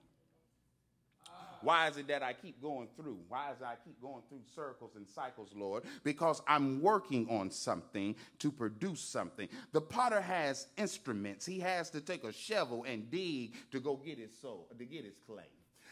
why 1.62 1.88
is 1.88 1.98
it 1.98 2.08
that 2.08 2.24
I 2.24 2.34
keep 2.34 2.62
going 2.62 2.88
through? 2.96 3.20
Why 3.28 3.52
is 3.52 3.62
I 3.62 3.76
keep 3.84 4.02
going 4.02 4.22
through 4.30 4.42
circles 4.56 4.92
and 4.96 5.08
cycles, 5.08 5.50
Lord? 5.56 5.84
Because 6.04 6.42
I'm 6.48 6.82
working 6.82 7.28
on 7.30 7.52
something 7.52 8.16
to 8.40 8.52
produce 8.52 9.02
something. 9.02 9.48
The 9.72 9.82
potter 9.82 10.22
has 10.22 10.68
instruments. 10.78 11.46
He 11.46 11.60
has 11.60 11.90
to 11.92 12.02
take 12.02 12.24
a 12.24 12.34
shovel 12.34 12.86
and 12.88 13.10
dig 13.10 13.56
to 13.72 13.80
go 13.80 13.96
get 13.96 14.18
his 14.18 14.38
soul, 14.38 14.68
to 14.78 14.86
get 14.86 15.06
his 15.06 15.16
clay. 15.26 15.50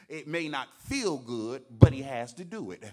It 0.10 0.26
may 0.26 0.48
not 0.48 0.70
feel 0.80 1.18
good, 1.18 1.64
but 1.70 1.92
he 1.92 2.02
has 2.02 2.34
to 2.36 2.46
do 2.46 2.72
it. 2.72 2.84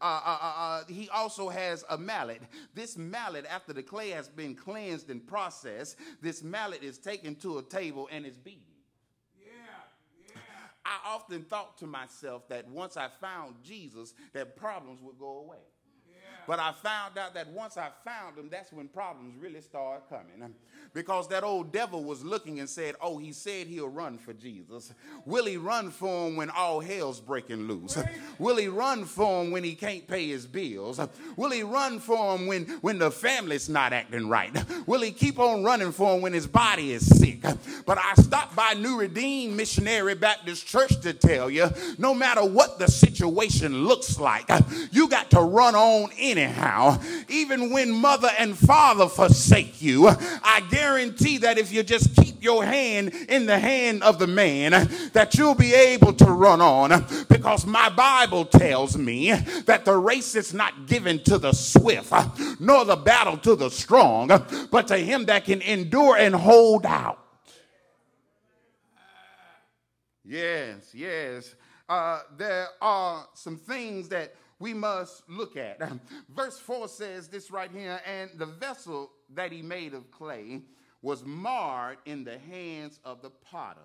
Uh, 0.00 0.04
uh, 0.24 0.38
uh, 0.40 0.52
uh 0.56 0.84
he 0.88 1.08
also 1.08 1.48
has 1.48 1.84
a 1.90 1.98
mallet. 1.98 2.40
This 2.74 2.96
mallet, 2.96 3.44
after 3.50 3.72
the 3.72 3.82
clay 3.82 4.10
has 4.10 4.28
been 4.28 4.54
cleansed 4.54 5.10
and 5.10 5.26
processed, 5.26 5.96
this 6.22 6.44
mallet 6.44 6.84
is 6.84 6.96
taken 6.98 7.34
to 7.36 7.58
a 7.58 7.62
table 7.62 8.08
and 8.12 8.24
is 8.24 8.38
beaten. 8.38 8.62
I 10.90 11.14
often 11.14 11.44
thought 11.44 11.78
to 11.78 11.86
myself 11.86 12.48
that 12.48 12.68
once 12.68 12.96
I 12.96 13.08
found 13.20 13.54
Jesus, 13.62 14.12
that 14.32 14.56
problems 14.56 15.00
would 15.02 15.20
go 15.20 15.38
away. 15.38 15.62
But 16.50 16.58
I 16.58 16.72
found 16.72 17.16
out 17.16 17.32
that 17.34 17.46
once 17.50 17.76
I 17.76 17.90
found 18.04 18.36
him, 18.36 18.48
that's 18.50 18.72
when 18.72 18.88
problems 18.88 19.36
really 19.40 19.60
started 19.60 20.02
coming. 20.08 20.52
Because 20.92 21.28
that 21.28 21.44
old 21.44 21.72
devil 21.72 22.02
was 22.02 22.24
looking 22.24 22.58
and 22.58 22.68
said, 22.68 22.96
Oh, 23.00 23.18
he 23.18 23.32
said 23.32 23.68
he'll 23.68 23.88
run 23.88 24.18
for 24.18 24.32
Jesus. 24.32 24.92
Will 25.24 25.46
he 25.46 25.56
run 25.56 25.92
for 25.92 26.26
him 26.26 26.34
when 26.34 26.50
all 26.50 26.80
hell's 26.80 27.20
breaking 27.20 27.68
loose? 27.68 27.96
Will 28.40 28.56
he 28.56 28.66
run 28.66 29.04
for 29.04 29.44
him 29.44 29.52
when 29.52 29.62
he 29.62 29.76
can't 29.76 30.08
pay 30.08 30.26
his 30.26 30.44
bills? 30.44 31.00
Will 31.36 31.52
he 31.52 31.62
run 31.62 32.00
for 32.00 32.34
him 32.36 32.48
when, 32.48 32.64
when 32.80 32.98
the 32.98 33.12
family's 33.12 33.68
not 33.68 33.92
acting 33.92 34.28
right? 34.28 34.52
Will 34.88 35.02
he 35.02 35.12
keep 35.12 35.38
on 35.38 35.62
running 35.62 35.92
for 35.92 36.16
him 36.16 36.20
when 36.20 36.32
his 36.32 36.48
body 36.48 36.90
is 36.90 37.06
sick? 37.06 37.42
But 37.86 37.98
I 37.98 38.14
stopped 38.14 38.56
by 38.56 38.74
New 38.74 38.98
Redeemed 38.98 39.56
Missionary 39.56 40.16
Baptist 40.16 40.66
Church 40.66 41.00
to 41.02 41.12
tell 41.12 41.48
you 41.48 41.70
no 41.96 42.12
matter 42.12 42.44
what 42.44 42.80
the 42.80 42.88
situation 42.88 43.84
looks 43.84 44.18
like, 44.18 44.50
you 44.90 45.08
got 45.08 45.30
to 45.30 45.40
run 45.40 45.76
on 45.76 46.10
in 46.18 46.39
anyhow. 46.40 47.00
Even 47.28 47.70
when 47.70 47.90
mother 47.90 48.30
and 48.38 48.56
father 48.56 49.08
forsake 49.08 49.80
you, 49.82 50.08
I 50.08 50.62
guarantee 50.70 51.38
that 51.38 51.58
if 51.58 51.72
you 51.72 51.82
just 51.82 52.14
keep 52.16 52.42
your 52.42 52.64
hand 52.64 53.14
in 53.28 53.46
the 53.46 53.58
hand 53.58 54.02
of 54.02 54.18
the 54.18 54.26
man, 54.26 54.70
that 55.12 55.34
you'll 55.36 55.54
be 55.54 55.74
able 55.74 56.12
to 56.14 56.24
run 56.26 56.60
on. 56.60 57.04
Because 57.28 57.66
my 57.66 57.88
Bible 57.88 58.44
tells 58.44 58.96
me 58.96 59.32
that 59.66 59.84
the 59.84 59.96
race 59.96 60.34
is 60.34 60.54
not 60.54 60.86
given 60.86 61.22
to 61.24 61.38
the 61.38 61.52
swift, 61.52 62.12
nor 62.60 62.84
the 62.84 62.96
battle 62.96 63.36
to 63.38 63.54
the 63.54 63.70
strong, 63.70 64.28
but 64.70 64.88
to 64.88 64.96
him 64.96 65.26
that 65.26 65.44
can 65.44 65.60
endure 65.62 66.16
and 66.16 66.34
hold 66.34 66.86
out. 66.86 67.18
Yes, 70.24 70.94
yes. 70.94 71.54
Uh, 71.88 72.20
there 72.36 72.68
are 72.80 73.26
some 73.34 73.56
things 73.56 74.08
that 74.10 74.32
we 74.60 74.74
must 74.74 75.28
look 75.28 75.56
at. 75.56 75.80
Verse 76.28 76.58
4 76.60 76.86
says 76.86 77.28
this 77.28 77.50
right 77.50 77.70
here 77.72 78.00
and 78.06 78.30
the 78.36 78.46
vessel 78.46 79.10
that 79.34 79.50
he 79.50 79.62
made 79.62 79.94
of 79.94 80.10
clay 80.12 80.60
was 81.02 81.24
marred 81.24 81.98
in 82.04 82.22
the 82.22 82.38
hands 82.38 83.00
of 83.04 83.22
the 83.22 83.30
potter 83.30 83.80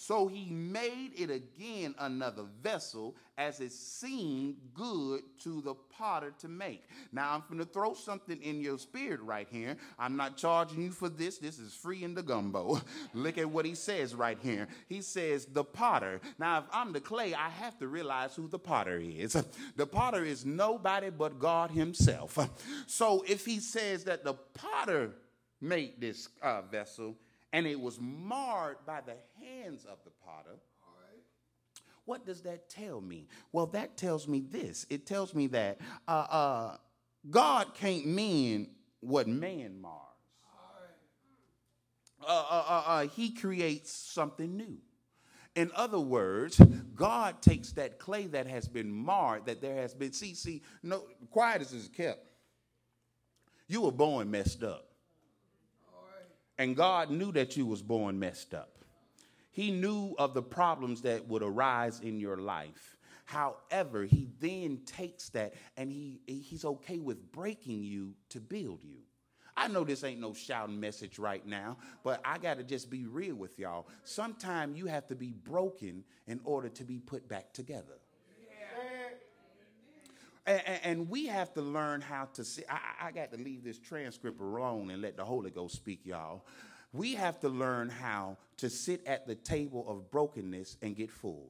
so 0.00 0.28
he 0.28 0.44
made 0.48 1.10
it 1.16 1.28
again 1.28 1.92
another 1.98 2.44
vessel 2.62 3.16
as 3.36 3.58
it 3.58 3.72
seemed 3.72 4.54
good 4.72 5.22
to 5.40 5.60
the 5.60 5.74
potter 5.74 6.32
to 6.38 6.46
make. 6.46 6.84
Now 7.10 7.32
I'm 7.34 7.42
going 7.48 7.58
to 7.58 7.64
throw 7.64 7.94
something 7.94 8.40
in 8.40 8.60
your 8.60 8.78
spirit 8.78 9.20
right 9.20 9.48
here. 9.50 9.76
I'm 9.98 10.16
not 10.16 10.36
charging 10.36 10.82
you 10.82 10.92
for 10.92 11.08
this. 11.08 11.38
This 11.38 11.58
is 11.58 11.74
free 11.74 12.04
in 12.04 12.14
the 12.14 12.22
gumbo. 12.22 12.80
Look 13.12 13.38
at 13.38 13.50
what 13.50 13.64
he 13.64 13.74
says 13.74 14.14
right 14.14 14.38
here. 14.40 14.68
He 14.88 15.02
says, 15.02 15.46
the 15.46 15.64
potter. 15.64 16.20
Now, 16.38 16.58
if 16.58 16.64
I'm 16.72 16.92
the 16.92 17.00
clay, 17.00 17.34
I 17.34 17.48
have 17.48 17.76
to 17.80 17.88
realize 17.88 18.36
who 18.36 18.46
the 18.46 18.58
potter 18.58 19.00
is. 19.02 19.36
The 19.76 19.86
potter 19.86 20.24
is 20.24 20.46
nobody 20.46 21.10
but 21.10 21.40
God 21.40 21.72
himself. 21.72 22.38
So 22.86 23.24
if 23.26 23.44
he 23.44 23.58
says 23.58 24.04
that 24.04 24.22
the 24.22 24.34
potter 24.34 25.10
made 25.60 26.00
this 26.00 26.28
uh, 26.40 26.62
vessel, 26.62 27.16
and 27.52 27.66
it 27.66 27.80
was 27.80 27.98
marred 28.00 28.78
by 28.86 29.00
the 29.00 29.16
hands 29.44 29.84
of 29.84 29.98
the 30.04 30.10
potter. 30.24 30.58
What 32.08 32.24
does 32.24 32.40
that 32.42 32.70
tell 32.70 33.02
me? 33.02 33.28
Well, 33.52 33.66
that 33.66 33.98
tells 33.98 34.26
me 34.26 34.40
this. 34.40 34.86
It 34.88 35.04
tells 35.04 35.34
me 35.34 35.46
that 35.48 35.78
uh, 36.08 36.10
uh, 36.10 36.76
God 37.28 37.74
can't 37.74 38.06
mean 38.06 38.70
what 39.00 39.28
man 39.28 39.78
mars. 39.78 40.08
Uh, 42.26 42.44
uh, 42.50 42.64
uh, 42.66 42.82
uh, 42.86 43.06
he 43.08 43.30
creates 43.30 43.92
something 43.92 44.56
new. 44.56 44.78
In 45.54 45.70
other 45.74 46.00
words, 46.00 46.58
God 46.94 47.42
takes 47.42 47.72
that 47.72 47.98
clay 47.98 48.26
that 48.28 48.46
has 48.46 48.68
been 48.68 48.90
marred, 48.90 49.44
that 49.44 49.60
there 49.60 49.76
has 49.76 49.92
been, 49.92 50.12
see, 50.14 50.34
see, 50.34 50.62
no, 50.82 51.04
is 51.36 51.90
kept. 51.94 52.26
You 53.66 53.82
were 53.82 53.92
born 53.92 54.30
messed 54.30 54.62
up. 54.62 54.87
And 56.58 56.76
God 56.76 57.10
knew 57.10 57.32
that 57.32 57.56
you 57.56 57.66
was 57.66 57.82
born 57.82 58.18
messed 58.18 58.52
up. 58.52 58.78
He 59.50 59.70
knew 59.70 60.14
of 60.18 60.34
the 60.34 60.42
problems 60.42 61.02
that 61.02 61.26
would 61.28 61.42
arise 61.42 62.00
in 62.00 62.20
your 62.20 62.36
life. 62.36 62.96
However, 63.24 64.04
he 64.04 64.28
then 64.40 64.80
takes 64.86 65.28
that 65.30 65.54
and 65.76 65.90
he, 65.90 66.20
he's 66.26 66.64
okay 66.64 66.98
with 66.98 67.30
breaking 67.32 67.82
you 67.82 68.14
to 68.30 68.40
build 68.40 68.82
you. 68.82 68.98
I 69.56 69.66
know 69.66 69.82
this 69.82 70.04
ain't 70.04 70.20
no 70.20 70.32
shouting 70.32 70.78
message 70.78 71.18
right 71.18 71.44
now, 71.44 71.78
but 72.04 72.20
I 72.24 72.38
got 72.38 72.58
to 72.58 72.62
just 72.62 72.88
be 72.88 73.06
real 73.06 73.34
with 73.34 73.58
y'all. 73.58 73.88
Sometimes 74.04 74.78
you 74.78 74.86
have 74.86 75.08
to 75.08 75.16
be 75.16 75.32
broken 75.32 76.04
in 76.28 76.40
order 76.44 76.68
to 76.68 76.84
be 76.84 77.00
put 77.00 77.28
back 77.28 77.52
together. 77.52 77.98
And, 80.48 81.10
we 81.10 81.26
have 81.26 81.52
to 81.54 81.60
learn 81.60 82.00
how 82.00 82.28
to 82.34 82.44
see. 82.44 82.62
I, 82.70 83.08
I 83.08 83.12
got 83.12 83.30
to 83.32 83.38
leave 83.38 83.62
this 83.62 83.78
transcript 83.78 84.40
alone 84.40 84.90
and 84.90 85.02
let 85.02 85.16
the 85.16 85.24
Holy 85.24 85.50
Ghost 85.50 85.74
speak, 85.74 86.00
y'all. 86.04 86.46
We 86.92 87.14
have 87.14 87.38
to 87.40 87.50
learn 87.50 87.90
how 87.90 88.38
to 88.56 88.70
sit 88.70 89.06
at 89.06 89.26
the 89.26 89.34
table 89.34 89.84
of 89.86 90.10
brokenness 90.10 90.78
and 90.80 90.96
get 90.96 91.10
full. 91.10 91.48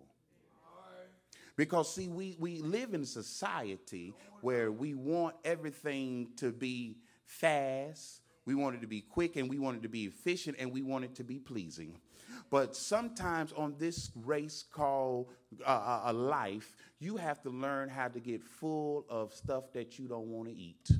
Because, 1.57 1.95
see, 1.95 2.09
we, 2.09 2.37
we 2.38 2.59
live 2.59 2.95
in 2.95 3.05
society 3.05 4.14
where 4.40 4.71
we 4.71 4.95
want 4.95 5.35
everything 5.45 6.28
to 6.37 6.52
be 6.52 6.99
fast, 7.25 8.21
we 8.47 8.55
want 8.55 8.76
it 8.76 8.81
to 8.81 8.87
be 8.87 9.00
quick, 9.00 9.37
and 9.37 9.49
we 9.50 9.59
want 9.59 9.76
it 9.76 9.83
to 9.83 9.88
be 9.88 10.05
efficient, 10.05 10.57
and 10.59 10.73
we 10.73 10.83
want 10.83 11.05
it 11.05 11.14
to 11.17 11.25
be 11.25 11.38
pleasing. 11.38 11.99
But 12.50 12.75
sometimes 12.76 13.52
on 13.52 13.75
this 13.78 14.11
race 14.25 14.64
called 14.73 15.28
uh, 15.67 15.69
uh, 15.69 16.02
a 16.07 16.12
life, 16.12 16.76
you 17.00 17.17
have 17.17 17.40
to 17.43 17.50
learn 17.50 17.88
how 17.88 18.09
to 18.09 18.21
get 18.21 18.43
full 18.43 19.07
of 19.09 19.33
stuff 19.33 19.73
that 19.73 19.99
you 19.99 20.09
don't 20.09 20.26
want 20.26 20.49
to 20.49 20.55
eat. 20.55 20.90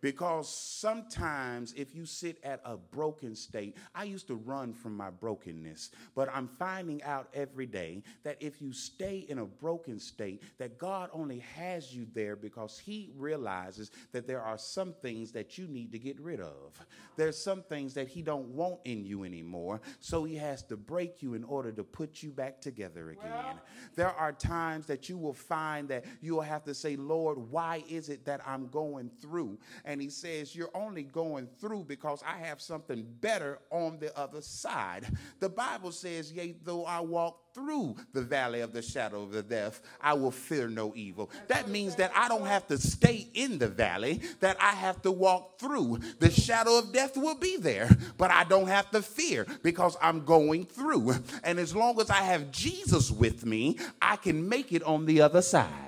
Because 0.00 0.48
sometimes 0.48 1.72
if 1.76 1.94
you 1.94 2.06
sit 2.06 2.38
at 2.44 2.60
a 2.64 2.76
broken 2.76 3.34
state, 3.34 3.76
I 3.94 4.04
used 4.04 4.26
to 4.28 4.34
run 4.34 4.72
from 4.72 4.96
my 4.96 5.10
brokenness, 5.10 5.90
but 6.14 6.28
I'm 6.32 6.48
finding 6.58 7.02
out 7.02 7.28
every 7.34 7.66
day 7.66 8.02
that 8.22 8.36
if 8.40 8.62
you 8.62 8.72
stay 8.72 9.26
in 9.28 9.38
a 9.38 9.44
broken 9.44 9.98
state, 9.98 10.42
that 10.58 10.78
God 10.78 11.10
only 11.12 11.40
has 11.56 11.94
you 11.94 12.06
there 12.14 12.36
because 12.36 12.78
He 12.78 13.10
realizes 13.16 13.90
that 14.12 14.26
there 14.26 14.42
are 14.42 14.58
some 14.58 14.94
things 15.02 15.32
that 15.32 15.58
you 15.58 15.66
need 15.66 15.92
to 15.92 15.98
get 15.98 16.20
rid 16.20 16.40
of. 16.40 16.80
There's 17.16 17.38
some 17.38 17.62
things 17.62 17.94
that 17.94 18.08
He 18.08 18.22
don't 18.22 18.48
want 18.48 18.78
in 18.84 19.04
you 19.04 19.24
anymore, 19.24 19.80
so 20.00 20.24
He 20.24 20.36
has 20.36 20.62
to 20.64 20.76
break 20.76 21.22
you 21.22 21.34
in 21.34 21.44
order 21.44 21.72
to 21.72 21.84
put 21.84 22.22
you 22.22 22.30
back 22.30 22.60
together 22.60 23.10
again. 23.10 23.30
Well, 23.32 23.60
there 23.96 24.10
are 24.12 24.32
times 24.32 24.86
that 24.86 25.08
you 25.08 25.18
will 25.18 25.32
find 25.32 25.88
that 25.88 26.04
you 26.20 26.34
will 26.34 26.42
have 26.42 26.64
to 26.64 26.74
say, 26.74 26.96
Lord, 26.96 27.38
why 27.50 27.82
is 27.88 28.08
it 28.08 28.24
that 28.26 28.40
I'm 28.46 28.68
going 28.68 29.10
through? 29.20 29.58
And 29.88 30.02
He 30.02 30.10
says, 30.10 30.54
You're 30.54 30.70
only 30.74 31.02
going 31.02 31.48
through 31.58 31.84
because 31.84 32.22
I 32.22 32.36
have 32.46 32.60
something 32.60 33.06
better 33.22 33.58
on 33.70 33.98
the 33.98 34.16
other 34.16 34.42
side. 34.42 35.06
The 35.40 35.48
Bible 35.48 35.92
says, 35.92 36.30
Yea, 36.30 36.56
though 36.62 36.84
I 36.84 37.00
walk 37.00 37.54
through 37.54 37.96
the 38.12 38.20
valley 38.20 38.60
of 38.60 38.74
the 38.74 38.82
shadow 38.82 39.22
of 39.22 39.32
the 39.32 39.42
death, 39.42 39.80
I 39.98 40.12
will 40.12 40.30
fear 40.30 40.68
no 40.68 40.92
evil. 40.94 41.30
That 41.48 41.68
means 41.68 41.96
that 41.96 42.12
I 42.14 42.28
don't 42.28 42.46
have 42.46 42.66
to 42.68 42.76
stay 42.76 43.28
in 43.32 43.56
the 43.56 43.66
valley, 43.66 44.20
that 44.40 44.58
I 44.60 44.72
have 44.72 45.00
to 45.02 45.10
walk 45.10 45.58
through. 45.58 46.00
The 46.18 46.30
shadow 46.30 46.78
of 46.78 46.92
death 46.92 47.16
will 47.16 47.36
be 47.36 47.56
there, 47.56 47.88
but 48.18 48.30
I 48.30 48.44
don't 48.44 48.68
have 48.68 48.90
to 48.90 49.00
fear 49.00 49.46
because 49.62 49.96
I'm 50.02 50.26
going 50.26 50.66
through. 50.66 51.14
And 51.42 51.58
as 51.58 51.74
long 51.74 51.98
as 51.98 52.10
I 52.10 52.22
have 52.24 52.50
Jesus 52.50 53.10
with 53.10 53.46
me, 53.46 53.78
I 54.02 54.16
can 54.16 54.50
make 54.50 54.70
it 54.70 54.82
on 54.82 55.06
the 55.06 55.22
other 55.22 55.40
side. 55.40 55.87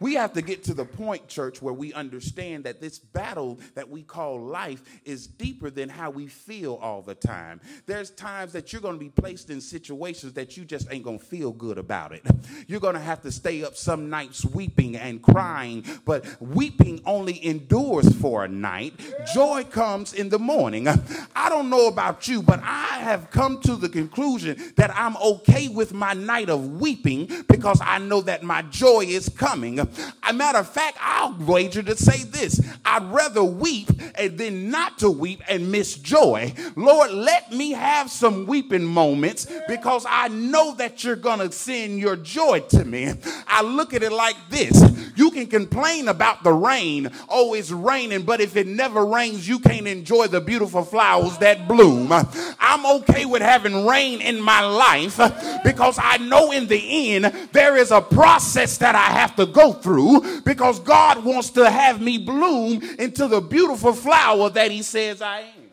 We 0.00 0.14
have 0.14 0.32
to 0.34 0.42
get 0.42 0.62
to 0.64 0.74
the 0.74 0.84
point, 0.84 1.26
church, 1.28 1.60
where 1.60 1.74
we 1.74 1.92
understand 1.92 2.64
that 2.64 2.80
this 2.80 2.98
battle 2.98 3.58
that 3.74 3.88
we 3.88 4.02
call 4.02 4.40
life 4.40 4.82
is 5.04 5.26
deeper 5.26 5.70
than 5.70 5.88
how 5.88 6.10
we 6.10 6.28
feel 6.28 6.74
all 6.74 7.02
the 7.02 7.14
time. 7.14 7.60
There's 7.86 8.10
times 8.10 8.52
that 8.52 8.72
you're 8.72 8.82
going 8.82 8.94
to 8.94 9.00
be 9.00 9.08
placed 9.08 9.50
in 9.50 9.60
situations 9.60 10.34
that 10.34 10.56
you 10.56 10.64
just 10.64 10.86
ain't 10.92 11.04
going 11.04 11.18
to 11.18 11.24
feel 11.24 11.52
good 11.52 11.78
about 11.78 12.12
it. 12.12 12.22
You're 12.68 12.80
going 12.80 12.94
to 12.94 13.00
have 13.00 13.22
to 13.22 13.32
stay 13.32 13.64
up 13.64 13.76
some 13.76 14.08
nights 14.08 14.44
weeping 14.44 14.96
and 14.96 15.20
crying, 15.20 15.84
but 16.04 16.24
weeping 16.40 17.00
only 17.04 17.44
endures 17.44 18.14
for 18.16 18.44
a 18.44 18.48
night. 18.48 18.94
Joy 19.34 19.64
comes 19.64 20.12
in 20.12 20.28
the 20.28 20.38
morning. 20.38 20.86
I 21.34 21.48
don't 21.48 21.70
know 21.70 21.88
about 21.88 22.28
you, 22.28 22.42
but 22.42 22.60
I 22.62 22.98
have 23.00 23.30
come 23.30 23.60
to 23.62 23.74
the 23.74 23.88
conclusion 23.88 24.74
that 24.76 24.94
I'm 24.94 25.16
okay 25.16 25.68
with 25.68 25.92
my 25.92 26.12
night 26.12 26.50
of 26.50 26.80
weeping 26.80 27.28
because 27.48 27.80
I 27.82 27.98
know 27.98 28.20
that 28.22 28.42
my 28.42 28.62
joy 28.62 29.00
is 29.00 29.28
coming. 29.28 29.87
A 30.28 30.32
matter 30.32 30.58
of 30.58 30.68
fact, 30.68 30.98
I'll 31.00 31.34
wager 31.38 31.82
to 31.82 31.96
say 31.96 32.24
this 32.24 32.60
I'd 32.84 33.04
rather 33.04 33.44
weep 33.44 33.88
then 34.18 34.70
not 34.70 34.98
to 34.98 35.10
weep 35.10 35.42
and 35.48 35.70
miss 35.70 35.94
joy. 35.94 36.52
Lord, 36.76 37.10
let 37.10 37.52
me 37.52 37.72
have 37.72 38.10
some 38.10 38.46
weeping 38.46 38.84
moments 38.84 39.46
because 39.68 40.04
I 40.08 40.28
know 40.28 40.74
that 40.74 41.04
you're 41.04 41.16
going 41.16 41.38
to 41.38 41.52
send 41.52 41.98
your 41.98 42.16
joy 42.16 42.60
to 42.70 42.84
me. 42.84 43.12
I 43.46 43.62
look 43.62 43.94
at 43.94 44.02
it 44.02 44.12
like 44.12 44.36
this 44.50 44.82
you 45.18 45.32
can 45.32 45.48
complain 45.48 46.06
about 46.06 46.44
the 46.44 46.52
rain. 46.52 47.10
Oh, 47.28 47.54
it's 47.54 47.72
raining, 47.72 48.22
but 48.22 48.40
if 48.40 48.54
it 48.56 48.68
never 48.68 49.04
rains, 49.04 49.48
you 49.48 49.58
can't 49.58 49.88
enjoy 49.88 50.28
the 50.28 50.40
beautiful 50.40 50.84
flowers 50.84 51.36
that 51.38 51.66
bloom. 51.66 52.12
I'm 52.12 52.86
okay 53.00 53.26
with 53.26 53.42
having 53.42 53.84
rain 53.84 54.20
in 54.20 54.40
my 54.40 54.60
life 54.60 55.16
because 55.64 55.98
I 56.00 56.18
know 56.18 56.52
in 56.52 56.68
the 56.68 57.14
end 57.14 57.24
there 57.52 57.76
is 57.76 57.90
a 57.90 58.00
process 58.00 58.78
that 58.78 58.94
I 58.94 59.18
have 59.18 59.34
to 59.36 59.46
go 59.46 59.72
through 59.82 60.42
because 60.42 60.80
God 60.80 61.24
wants 61.24 61.50
to 61.50 61.68
have 61.68 62.00
me 62.00 62.18
bloom 62.18 62.82
into 62.98 63.28
the 63.28 63.40
beautiful 63.40 63.92
flower 63.92 64.50
that 64.50 64.70
He 64.70 64.82
says 64.82 65.22
I 65.22 65.40
am. 65.40 65.68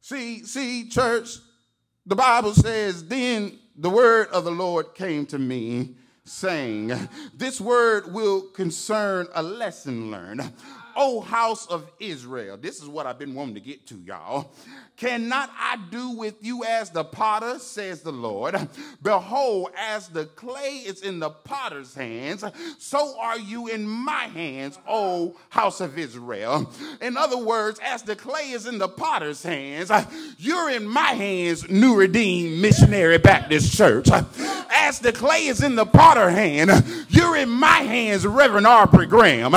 See, 0.00 0.44
see, 0.44 0.88
church, 0.88 1.38
the 2.04 2.16
Bible 2.16 2.52
says, 2.52 3.06
then 3.06 3.58
the 3.76 3.88
word 3.88 4.28
of 4.28 4.44
the 4.44 4.50
Lord 4.50 4.94
came 4.94 5.24
to 5.26 5.38
me, 5.38 5.94
saying, 6.24 6.92
This 7.34 7.60
word 7.60 8.12
will 8.12 8.42
concern 8.42 9.28
a 9.34 9.42
lesson 9.42 10.10
learned. 10.10 10.52
O 10.96 11.20
house 11.20 11.66
of 11.66 11.90
Israel, 11.98 12.56
this 12.56 12.82
is 12.82 12.88
what 12.88 13.06
I've 13.06 13.18
been 13.18 13.34
wanting 13.34 13.54
to 13.54 13.60
get 13.60 13.86
to, 13.88 13.96
y'all. 13.96 14.50
Cannot 14.96 15.50
I 15.58 15.78
do 15.90 16.10
with 16.10 16.36
you 16.42 16.64
as 16.64 16.90
the 16.90 17.02
potter, 17.02 17.58
says 17.58 18.02
the 18.02 18.12
Lord? 18.12 18.56
Behold, 19.02 19.70
as 19.76 20.08
the 20.08 20.26
clay 20.26 20.82
is 20.86 21.02
in 21.02 21.18
the 21.18 21.30
potter's 21.30 21.94
hands, 21.94 22.44
so 22.78 23.18
are 23.20 23.38
you 23.38 23.68
in 23.68 23.86
my 23.86 24.24
hands, 24.26 24.78
O 24.86 25.36
house 25.48 25.80
of 25.80 25.98
Israel. 25.98 26.70
In 27.00 27.16
other 27.16 27.38
words, 27.38 27.80
as 27.82 28.02
the 28.02 28.14
clay 28.14 28.50
is 28.50 28.66
in 28.66 28.78
the 28.78 28.88
potter's 28.88 29.42
hands, 29.42 29.90
you're 30.38 30.70
in 30.70 30.86
my 30.86 31.12
hands, 31.12 31.68
New 31.68 31.96
Redeemed 31.96 32.60
Missionary 32.60 33.18
Baptist 33.18 33.76
Church. 33.76 34.08
As 34.74 34.98
the 35.00 35.12
clay 35.12 35.46
is 35.46 35.62
in 35.62 35.74
the 35.74 35.86
potter's 35.86 36.32
hand, 36.32 36.70
you're 37.08 37.36
in 37.36 37.48
my 37.48 37.78
hands, 37.78 38.26
Reverend 38.26 38.66
Aubrey 38.66 39.06
Graham. 39.06 39.52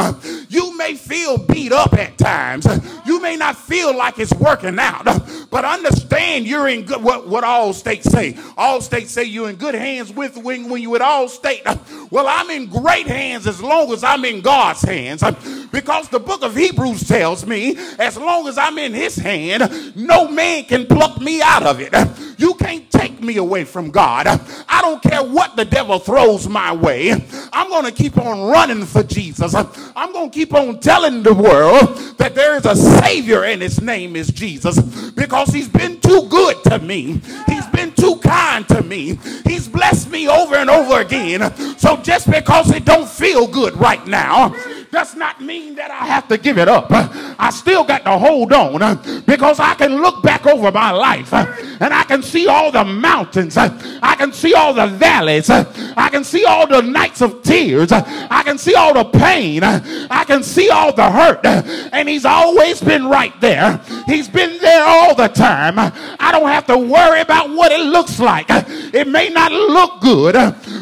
May 0.86 0.94
feel 0.94 1.40
beat 1.40 1.72
up 1.72 1.94
at 1.94 2.16
times. 2.16 2.68
You 3.06 3.22
may 3.22 3.36
not 3.36 3.56
feel 3.56 3.96
like 3.96 4.20
it's 4.20 4.34
working 4.34 4.80
out 4.80 5.06
but 5.50 5.64
understand 5.64 6.48
you're 6.48 6.68
in 6.68 6.84
good, 6.84 7.02
what, 7.02 7.28
what 7.28 7.44
Allstate's 7.44 8.12
say. 8.12 8.34
Allstate's 8.34 9.12
say 9.12 9.24
you're 9.24 9.50
in 9.50 9.56
good 9.56 9.76
hands 9.76 10.12
with 10.12 10.38
when, 10.38 10.70
when 10.70 10.82
you 10.82 10.96
at 10.96 11.02
Allstate. 11.02 11.80
Well, 12.12 12.28
I'm 12.28 12.50
in 12.52 12.68
great 12.68 13.08
hands 13.08 13.48
as 13.48 13.62
long 13.62 13.92
as 13.92 14.04
I'm 14.04 14.24
in 14.26 14.42
God's 14.42 14.84
hands. 14.84 15.24
Because 15.72 16.08
the 16.08 16.20
book 16.20 16.42
of 16.42 16.56
Hebrews 16.56 17.06
tells 17.06 17.46
me, 17.46 17.76
as 18.00 18.16
long 18.16 18.48
as 18.48 18.58
I'm 18.58 18.78
in 18.78 18.94
his 18.94 19.18
hand, 19.18 19.94
no 19.94 20.30
man 20.30 20.64
can 20.64 20.86
pluck 20.86 21.20
me 21.20 21.42
out 21.42 21.64
of 21.64 21.82
it. 21.82 21.94
You 22.40 22.54
can't 22.54 22.90
take 22.90 23.22
me 23.22 23.38
away 23.38 23.66
from 23.66 23.92
God. 23.92 24.26
I 24.70 24.82
don't 24.82 25.02
care 25.02 25.22
what 25.22 25.58
the 25.58 25.66
devil 25.66 26.00
throws 26.00 26.48
my 26.48 26.74
way. 26.74 27.12
I'm 27.52 27.70
going 27.70 27.86
to 27.86 27.92
keep 27.92 28.18
on 28.18 28.50
running 28.50 28.86
for 28.86 29.04
Jesus. 29.04 29.54
I'm 29.54 30.14
going 30.14 30.30
to 30.32 30.34
keep 30.34 30.54
on 30.54 30.80
telling 30.80 31.24
the 31.24 31.34
world 31.34 32.18
that 32.18 32.36
there 32.36 32.56
is 32.56 32.66
a 32.66 32.76
Savior 33.00 33.44
and 33.44 33.62
his 33.62 33.82
name 33.82 34.16
is 34.16 34.28
Jesus 34.30 34.80
because 35.12 35.50
he's 35.50 35.70
been 35.70 36.00
too 36.00 36.28
good 36.30 36.64
to 36.66 36.80
me. 36.80 37.22
He's 37.48 37.68
been 37.68 37.92
too 37.94 38.18
kind 38.18 38.68
to 38.70 38.82
me. 38.84 39.20
He's 39.46 39.68
blessed 39.68 40.10
me 40.10 40.28
over 40.28 40.56
and 40.56 40.70
over 40.70 41.02
again. 41.02 41.54
So 41.78 41.98
just 41.98 42.30
because 42.30 42.72
it 42.72 42.86
don't 42.86 43.08
feel 43.08 43.48
good 43.48 43.76
right 43.76 44.06
now, 44.08 44.56
does 44.92 45.16
not 45.16 45.42
mean 45.42 45.76
that 45.76 45.92
I 45.92 46.06
have 46.06 46.28
to 46.30 46.38
give 46.38 46.58
it 46.58 46.68
up. 46.68 46.88
I 46.92 47.50
still 47.52 47.84
got 47.84 48.06
to 48.06 48.18
hold 48.18 48.54
on 48.54 48.82
uh, 48.82 49.22
because 49.26 49.60
I 49.60 49.74
can 49.76 50.02
look 50.02 50.24
back 50.24 50.46
over 50.46 50.72
my 50.72 50.92
life 50.92 51.34
uh, 51.34 51.46
and 51.80 51.94
I 51.94 52.04
can 52.04 52.24
see 52.24 52.48
all 52.48 52.72
the 52.72 52.84
mountains. 52.84 53.58
Uh, 53.58 53.70
I 54.02 54.16
can 54.16 54.32
see 54.34 54.54
all 54.54 54.74
the 54.74 54.88
valleys. 54.88 55.50
I 55.50 56.10
can 56.10 56.24
see 56.24 56.46
all 56.46 56.68
the 56.68 56.82
nights 56.82 57.22
of 57.22 57.44
tears. 57.44 57.92
I 57.92 58.44
can 58.44 58.58
see 58.58 58.76
all 58.76 58.94
the 58.94 59.06
pain. 59.06 59.64
I 59.64 60.24
can 60.26 60.44
see 60.44 60.70
all 60.70 60.94
the 60.94 61.10
hurt. 61.10 61.46
And 61.46 62.08
he's 62.08 62.26
always 62.26 62.82
been 62.82 63.08
right 63.08 63.40
there. 63.42 63.80
He's 64.06 64.28
been 64.28 64.58
there 64.60 64.86
all 64.86 65.16
the 65.16 65.28
time. 65.28 65.76
I 65.78 66.32
don't 66.32 66.48
have 66.48 66.68
to 66.68 66.78
worry 66.78 67.22
about 67.22 67.50
what 67.50 67.72
it 67.72 67.82
looks 67.82 68.20
like. 68.20 68.48
It 68.50 69.08
may 69.08 69.30
not 69.30 69.52
look 69.52 70.02
good, 70.02 70.36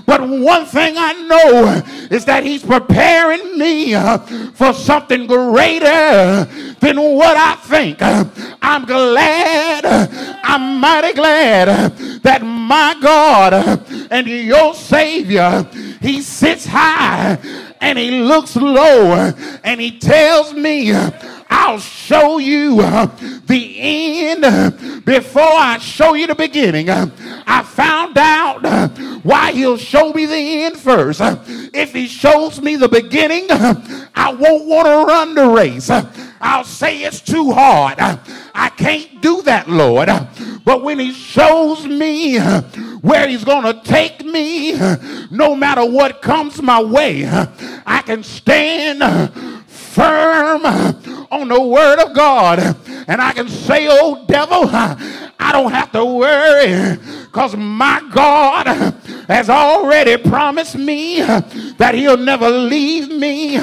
but 0.06 0.22
one 0.28 0.66
thing 0.66 0.96
I 0.98 1.14
know 1.14 1.84
is 2.10 2.26
that 2.26 2.44
he's 2.44 2.64
preparing 2.64 3.58
me 3.58 3.93
for 4.54 4.74
something 4.74 5.28
greater 5.28 6.46
than 6.80 7.02
what 7.02 7.38
I 7.38 7.56
think. 7.56 7.98
I'm 8.02 8.86
glad, 8.86 9.86
I'm 10.44 10.80
mighty 10.80 11.14
glad 11.14 11.96
that 12.24 12.42
my 12.44 12.96
God 13.02 13.54
and 14.12 14.28
your 14.28 14.74
Savior, 14.74 15.68
He 16.02 16.22
sits 16.22 16.66
high 16.66 17.38
and 17.82 17.98
He 17.98 18.22
looks 18.22 18.56
low 18.56 19.34
and 19.64 19.82
He 19.82 20.00
tells 20.00 20.54
me, 20.54 20.92
I'll 21.56 21.78
show 21.80 22.40
you 22.40 22.80
uh, 22.82 23.06
the 23.46 23.76
end 23.80 25.06
before 25.06 25.44
I 25.44 25.78
show 25.78 26.16
you 26.16 26.26
the 26.26 26.34
beginning. 26.34 26.90
Uh, 26.90 27.12
I 27.46 27.62
found 27.62 28.18
out 28.18 28.66
uh, 28.66 28.88
why 29.22 29.52
he'll 29.52 29.78
show 29.78 30.12
me 30.14 30.26
the 30.26 30.64
end 30.64 30.78
first. 30.78 31.22
If 31.22 31.94
he 31.94 32.08
shows 32.08 32.60
me 32.60 32.76
the 32.76 32.90
beginning, 32.90 33.46
I 33.52 34.34
won't 34.34 34.66
want 34.66 34.88
to 34.88 35.14
run 35.14 35.36
the 35.36 35.48
race. 35.48 35.92
I'll 36.42 36.64
say 36.64 37.04
it's 37.04 37.22
too 37.22 37.52
hard. 37.52 37.98
I 38.00 38.70
can't 38.76 39.22
do 39.22 39.44
that, 39.44 39.70
Lord. 39.70 40.10
But 40.66 40.84
when 40.84 40.98
He 40.98 41.12
shows 41.14 41.86
me 41.86 42.40
where 42.40 43.28
He's 43.28 43.44
going 43.44 43.64
to 43.64 43.80
take 43.84 44.26
me, 44.26 44.74
no 45.30 45.56
matter 45.56 45.86
what 45.86 46.22
comes 46.22 46.62
my 46.62 46.82
way, 46.82 47.26
I 47.28 48.02
can 48.06 48.24
stand 48.24 49.04
firm 49.94 50.64
on 51.42 51.48
the 51.48 51.62
Word 51.62 52.00
of 52.00 52.14
God. 52.14 52.60
And 53.08 53.22
I 53.22 53.34
can 53.34 53.48
say, 53.48 53.88
Oh, 53.90 54.24
devil, 54.28 54.70
I 54.70 55.52
don't 55.52 55.72
have 55.72 55.92
to 55.92 56.06
worry 56.06 56.98
because 57.26 57.56
my 57.56 58.02
God 58.14 58.68
has 59.28 59.50
already 59.50 60.18
promised 60.18 60.76
me 60.76 61.22
that 61.22 61.96
he'll 61.96 62.18
never 62.18 62.50
leave 62.50 63.10
me 63.10 63.58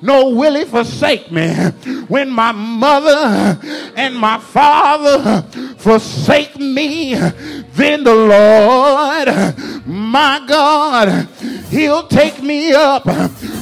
nor 0.00 0.34
will 0.34 0.54
he 0.54 0.64
forsake 0.64 1.30
me. 1.30 1.48
When 2.08 2.30
my 2.30 2.52
mother 2.52 3.58
and 3.96 4.16
my 4.16 4.38
father 4.38 5.42
forsake 5.78 6.56
me, 6.56 7.14
then 7.14 8.04
the 8.04 8.14
Lord, 8.14 9.28
my 9.86 10.44
God, 10.46 11.28
he'll 11.68 12.06
take 12.06 12.42
me 12.42 12.72
up 12.72 13.06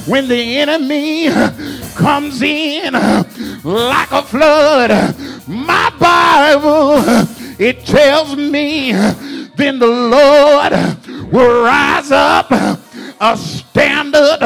when 0.07 0.29
the 0.29 0.59
enemy 0.59 1.29
comes 1.97 2.43
in 2.43 2.93
like 3.65 4.13
a 4.13 4.23
flood. 4.23 4.91
My 5.49 5.91
Bible 5.99 7.03
it 7.59 7.87
tells 7.87 8.37
me 8.37 8.93
then 8.93 9.79
the 9.79 9.87
Lord 9.87 10.73
will 11.33 11.65
rise 11.65 12.13
up 12.13 12.51
a 12.51 13.37
standard, 13.37 14.43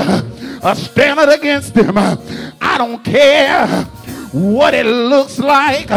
a 0.63 0.77
standard 0.77 1.29
against 1.31 1.75
them. 1.75 1.99
I 1.99 2.79
don't 2.79 3.05
care 3.05 3.67
what 4.33 4.75
it 4.75 4.87
looks 4.87 5.39
like. 5.41 5.91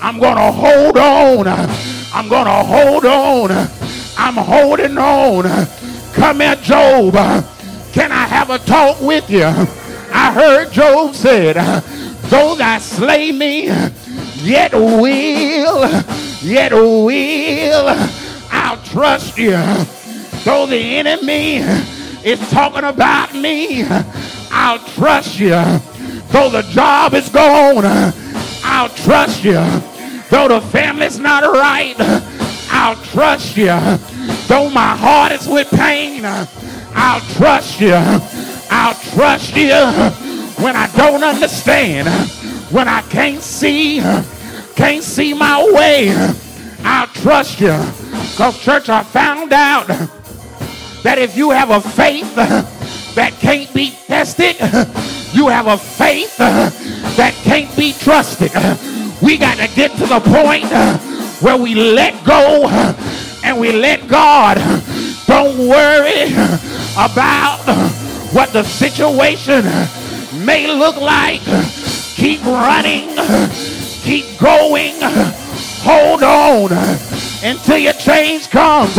I'm 0.00 0.20
going 0.20 0.36
to 0.36 0.52
hold 0.52 0.96
on. 0.96 1.48
I'm 2.14 2.28
going 2.28 2.44
to 2.44 2.62
hold 2.62 3.04
on. 3.04 3.50
I'm 4.16 4.34
holding 4.34 4.98
on. 4.98 5.66
Come 6.12 6.40
here, 6.40 6.56
Job. 6.56 7.14
Can 7.92 8.12
I 8.12 8.26
have 8.26 8.50
a 8.50 8.58
talk 8.58 9.00
with 9.00 9.28
you? 9.28 9.50
I 10.12 10.32
heard 10.32 10.72
Job 10.72 11.14
said, 11.14 11.56
though 12.24 12.54
that 12.56 12.82
slay 12.82 13.32
me, 13.32 13.66
yet 14.42 14.72
will, 14.72 15.88
yet 16.42 16.72
will 16.72 18.08
I'll 18.50 18.82
trust 18.84 19.38
you. 19.38 19.58
Though 20.44 20.66
the 20.66 20.76
enemy 20.76 21.56
is 22.24 22.38
talking 22.50 22.84
about 22.84 23.34
me, 23.34 23.84
I'll 24.50 24.78
trust 24.94 25.38
you. 25.38 25.50
Though 26.28 26.50
the 26.50 26.62
job 26.70 27.14
is 27.14 27.28
gone, 27.28 27.84
I'll 28.64 28.88
trust 28.88 29.44
you. 29.44 29.60
Though 30.30 30.48
the 30.48 30.60
family's 30.72 31.18
not 31.18 31.42
right, 31.42 31.96
I'll 32.70 32.96
trust 32.96 33.56
you. 33.56 33.76
Though 34.46 34.70
my 34.70 34.96
heart 34.96 35.32
is 35.32 35.46
with 35.46 35.68
pain, 35.70 36.24
I'll 36.24 37.20
trust 37.36 37.80
you. 37.80 37.92
I'll 38.74 38.94
trust 38.94 39.54
you 39.54 39.74
when 40.64 40.76
I 40.76 40.90
don't 40.96 41.22
understand, 41.22 42.08
when 42.72 42.88
I 42.88 43.02
can't 43.02 43.42
see, 43.42 44.00
can't 44.74 45.04
see 45.04 45.34
my 45.34 45.62
way. 45.74 46.10
I'll 46.82 47.06
trust 47.08 47.60
you. 47.60 47.76
Because, 48.30 48.58
church, 48.58 48.88
I 48.88 49.02
found 49.02 49.52
out 49.52 49.88
that 49.88 51.18
if 51.18 51.36
you 51.36 51.50
have 51.50 51.68
a 51.68 51.82
faith 51.82 52.34
that 52.34 53.34
can't 53.40 53.72
be 53.74 53.90
tested, 54.06 54.56
you 55.34 55.48
have 55.48 55.66
a 55.66 55.76
faith 55.76 56.38
that 56.38 57.34
can't 57.44 57.76
be 57.76 57.92
trusted. 57.92 58.52
We 59.20 59.36
got 59.36 59.58
to 59.58 59.68
get 59.76 59.90
to 59.98 60.06
the 60.06 60.20
point 60.20 60.64
where 61.42 61.58
we 61.58 61.74
let 61.74 62.24
go 62.24 62.68
and 63.44 63.60
we 63.60 63.70
let 63.70 64.08
God. 64.08 64.56
Don't 65.26 65.58
worry 65.58 66.32
about 66.94 68.01
what 68.32 68.52
the 68.52 68.62
situation 68.62 69.64
may 70.44 70.66
look 70.66 70.96
like. 70.96 71.42
Keep 72.16 72.44
running, 72.44 73.10
keep 74.02 74.38
going, 74.38 74.94
hold 75.82 76.22
on 76.22 76.72
until 77.42 77.78
your 77.78 77.92
change 77.94 78.48
comes. 78.48 78.96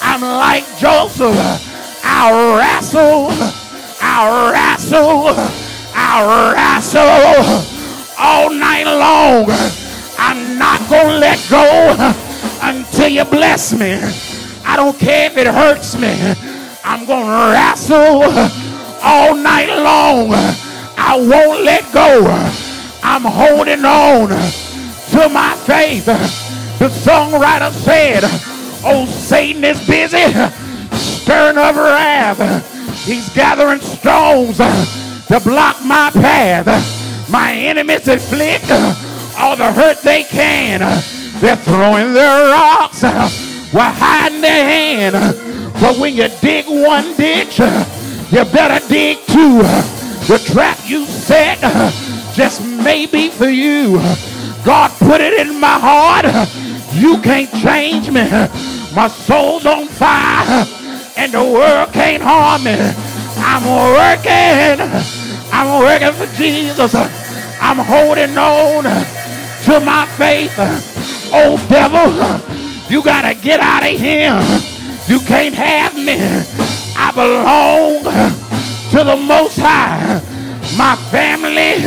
I'm 0.00 0.20
like 0.20 0.64
Joseph. 0.78 1.68
I'll 2.04 2.56
wrestle, 2.58 3.28
I'll 4.00 4.52
wrestle, 4.52 5.28
I'll 5.94 6.52
wrestle 6.52 7.62
all 8.18 8.50
night 8.50 8.84
long. 8.84 9.46
I'm 10.18 10.58
not 10.58 10.80
to 10.88 11.18
let 11.18 11.40
go 11.50 12.14
until 12.62 13.08
you 13.08 13.24
bless 13.24 13.72
me. 13.72 13.98
I 14.64 14.76
don't 14.76 14.98
care 14.98 15.30
if 15.30 15.36
it 15.36 15.46
hurts 15.48 15.96
me. 15.98 16.51
I'm 16.84 17.06
going 17.06 17.26
to 17.26 17.52
wrestle 17.52 18.22
all 19.02 19.36
night 19.36 19.68
long. 19.68 20.30
I 20.96 21.16
won't 21.16 21.64
let 21.64 21.92
go. 21.92 22.26
I'm 23.02 23.22
holding 23.22 23.84
on 23.84 24.28
to 24.28 25.28
my 25.28 25.54
faith. 25.66 26.06
The 26.06 26.88
songwriter 26.88 27.70
said, 27.72 28.22
Oh, 28.84 29.06
Satan 29.06 29.64
is 29.64 29.86
busy 29.86 30.32
stirring 30.96 31.58
up 31.58 31.76
wrath. 31.76 33.04
He's 33.04 33.28
gathering 33.30 33.80
stones 33.80 34.56
to 34.58 35.40
block 35.44 35.84
my 35.84 36.10
path. 36.12 37.30
My 37.30 37.52
enemies 37.52 38.08
inflict 38.08 38.70
all 39.38 39.56
the 39.56 39.72
hurt 39.72 40.02
they 40.02 40.24
can. 40.24 40.80
They're 41.40 41.56
throwing 41.56 42.12
their 42.12 42.50
rocks 42.50 43.02
uh, 43.02 43.28
while 43.72 43.92
hiding 43.92 44.40
their 44.40 44.64
hand. 44.64 45.41
But 45.82 45.98
when 45.98 46.16
you 46.16 46.28
dig 46.40 46.66
one 46.66 47.14
ditch, 47.16 47.60
uh, 47.60 47.84
you 48.30 48.44
better 48.46 48.80
dig 48.88 49.18
two. 49.26 49.60
Uh, 49.62 49.82
the 50.28 50.38
trap 50.38 50.78
you 50.86 51.04
set 51.04 51.58
uh, 51.62 51.90
just 52.32 52.64
may 52.64 53.04
be 53.04 53.28
for 53.28 53.50
you. 53.50 53.98
God 54.64 54.90
put 54.98 55.20
it 55.20 55.34
in 55.44 55.60
my 55.60 55.78
heart 55.78 56.24
you 56.94 57.18
can't 57.22 57.50
change 57.50 58.10
me. 58.10 58.28
My 58.94 59.08
soul's 59.08 59.64
on 59.64 59.88
fire 59.88 60.66
and 61.16 61.32
the 61.32 61.42
world 61.42 61.92
can't 61.92 62.22
harm 62.22 62.64
me. 62.64 62.76
I'm 63.38 63.64
working. 63.64 64.78
I'm 65.52 65.80
working 65.80 66.12
for 66.12 66.32
Jesus. 66.36 66.94
I'm 66.94 67.78
holding 67.78 68.36
on 68.36 68.84
to 68.84 69.80
my 69.80 70.06
faith. 70.18 70.54
Oh, 71.32 71.56
devil, 71.68 72.90
you 72.90 73.02
got 73.02 73.22
to 73.22 73.34
get 73.40 73.60
out 73.60 73.82
of 73.82 73.98
here. 73.98 74.71
You 75.08 75.18
can't 75.20 75.54
have 75.54 75.94
me. 75.94 76.16
I 76.96 77.10
belong 77.12 78.04
to 78.92 79.04
the 79.04 79.16
Most 79.16 79.58
High. 79.58 80.20
My 80.76 80.96
family 81.10 81.82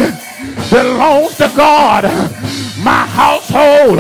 belongs 0.70 1.38
to 1.38 1.52
God. 1.56 2.04
My 2.84 3.06
household 3.08 3.98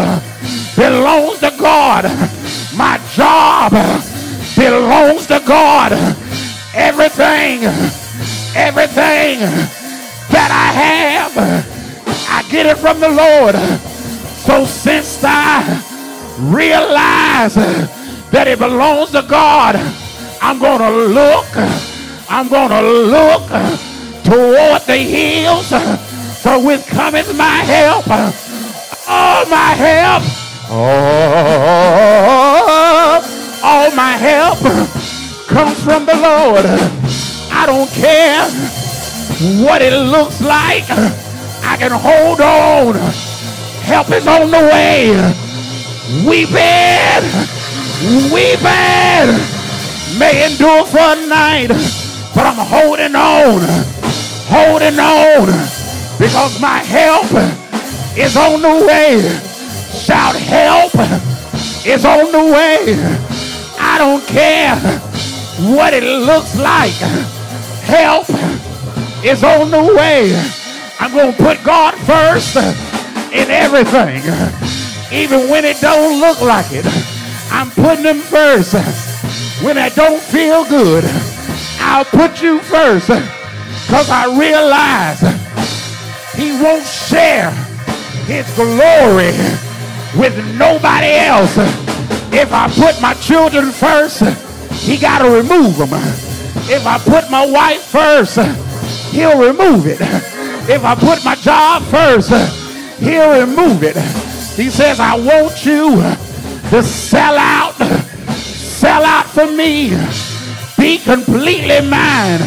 belongs 0.75 1.39
to 1.39 1.53
God. 1.57 2.05
My 2.75 2.99
job 3.13 3.71
belongs 4.55 5.27
to 5.27 5.41
God. 5.47 5.93
Everything, 6.73 7.63
everything 8.53 9.39
that 10.29 10.51
I 10.51 10.67
have, 10.83 11.33
I 12.29 12.43
get 12.51 12.65
it 12.65 12.77
from 12.77 12.99
the 12.99 13.09
Lord. 13.09 13.55
So 14.45 14.65
since 14.65 15.23
I 15.23 15.81
realize 16.39 17.55
that 18.35 18.47
it 18.47 18.59
belongs 18.59 19.11
to 19.11 19.23
God, 19.23 19.75
I'm 20.41 20.59
going 20.59 20.79
to 20.79 20.91
look, 20.91 21.47
I'm 22.29 22.49
going 22.49 22.69
to 22.69 22.81
look 22.83 23.47
toward 24.27 24.81
the 24.83 24.97
hills 24.97 25.69
for 26.43 26.59
with 26.59 26.85
cometh 26.87 27.31
my 27.37 27.63
help. 27.63 28.05
All 29.07 29.45
my 29.45 29.73
help 29.77 30.23
Oh, 30.67 30.81
all 33.63 33.91
my 33.95 34.17
help 34.17 34.57
comes 35.47 35.83
from 35.83 36.07
the 36.07 36.15
Lord. 36.15 36.65
I 37.51 37.65
don't 37.67 37.89
care 37.91 38.43
what 39.63 39.81
it 39.83 39.93
looks 39.93 40.41
like. 40.41 40.83
I 40.89 41.77
can 41.77 41.91
hold 41.91 42.41
on. 42.41 42.95
Help 43.83 44.09
is 44.09 44.25
on 44.27 44.49
the 44.49 44.57
way. 44.57 45.11
Weeping, 46.27 47.23
weeping 48.31 49.33
may 50.19 50.45
endure 50.45 50.85
for 50.85 50.99
a 50.99 51.27
night, 51.27 51.69
but 52.35 52.45
I'm 52.45 52.61
holding 52.61 53.15
on, 53.15 53.61
holding 54.45 54.99
on 54.99 55.47
because 56.19 56.59
my 56.61 56.79
help 56.83 57.25
is 58.17 58.37
on 58.37 58.61
the 58.61 58.85
way. 58.85 59.21
Shout, 59.97 60.35
help 60.35 60.93
is 61.85 62.05
on 62.05 62.31
the 62.31 62.53
way. 62.53 62.95
I 63.79 63.97
don't 63.97 64.25
care 64.27 64.75
what 65.75 65.93
it 65.93 66.03
looks 66.03 66.55
like. 66.57 66.93
Help 67.83 68.29
is 69.25 69.43
on 69.43 69.71
the 69.71 69.93
way. 69.95 70.31
I'm 70.99 71.11
going 71.11 71.33
to 71.33 71.43
put 71.43 71.63
God 71.63 71.95
first 72.05 72.55
in 72.55 73.49
everything. 73.49 74.21
Even 75.11 75.49
when 75.49 75.65
it 75.65 75.79
don't 75.81 76.19
look 76.19 76.41
like 76.41 76.67
it. 76.69 77.14
I'm 77.55 77.71
putting 77.71 78.03
him 78.03 78.19
first. 78.19 78.73
When 79.63 79.77
I 79.77 79.87
don't 79.87 80.21
feel 80.21 80.65
good, 80.65 81.05
I'll 81.79 82.03
put 82.03 82.41
you 82.41 82.59
first. 82.59 83.07
Because 83.07 84.09
I 84.09 84.25
realize 84.37 85.21
he 86.35 86.51
won't 86.61 86.85
share 86.85 87.51
his 88.27 88.45
glory 88.55 89.31
with 90.19 90.35
nobody 90.57 91.13
else. 91.15 91.55
If 92.33 92.51
I 92.51 92.67
put 92.67 93.01
my 93.01 93.13
children 93.13 93.71
first, 93.71 94.19
he 94.83 94.97
got 94.97 95.19
to 95.19 95.29
remove 95.29 95.77
them. 95.77 95.93
If 96.67 96.85
I 96.85 96.97
put 96.97 97.31
my 97.31 97.49
wife 97.49 97.83
first, 97.83 98.35
he'll 99.13 99.39
remove 99.39 99.87
it. 99.87 100.01
If 100.69 100.83
I 100.83 100.93
put 100.93 101.23
my 101.23 101.35
job 101.35 101.83
first, 101.83 102.31
he'll 102.99 103.39
remove 103.39 103.81
it. 103.83 103.95
He 104.57 104.69
says, 104.69 104.99
I 104.99 105.15
want 105.15 105.65
you 105.65 106.03
to 106.69 106.81
sell 106.83 107.37
out, 107.37 107.75
sell 108.35 109.03
out 109.03 109.25
for 109.27 109.45
me, 109.51 109.89
be 110.77 110.97
completely 110.97 111.81
mine. 111.87 112.41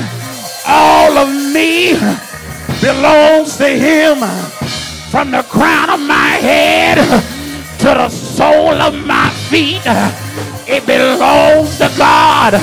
All 0.67 1.17
of 1.17 1.29
me 1.53 1.95
belongs 2.81 3.57
to 3.57 3.69
him 3.69 4.19
from 5.11 5.31
the 5.31 5.43
crown 5.45 5.91
of 5.91 6.01
my 6.01 6.37
head 6.41 6.99
to 7.79 7.85
the 7.85 8.09
sole 8.09 8.81
of 8.83 8.95
my 9.07 9.31
feet. 9.49 9.83
It 10.67 10.85
belongs 10.85 11.79
to 11.79 11.91
God. 11.97 12.55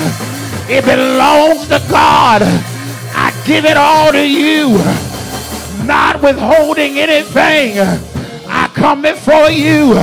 It 0.68 0.84
belongs 0.84 1.66
to 1.68 1.82
God. 1.90 2.42
I 3.14 3.32
give 3.46 3.64
it 3.64 3.76
all 3.76 4.12
to 4.12 4.28
you, 4.28 4.76
not 5.84 6.22
withholding 6.22 6.98
anything. 6.98 7.78
I 8.48 8.68
come 8.74 9.02
before 9.02 9.50
you 9.50 9.94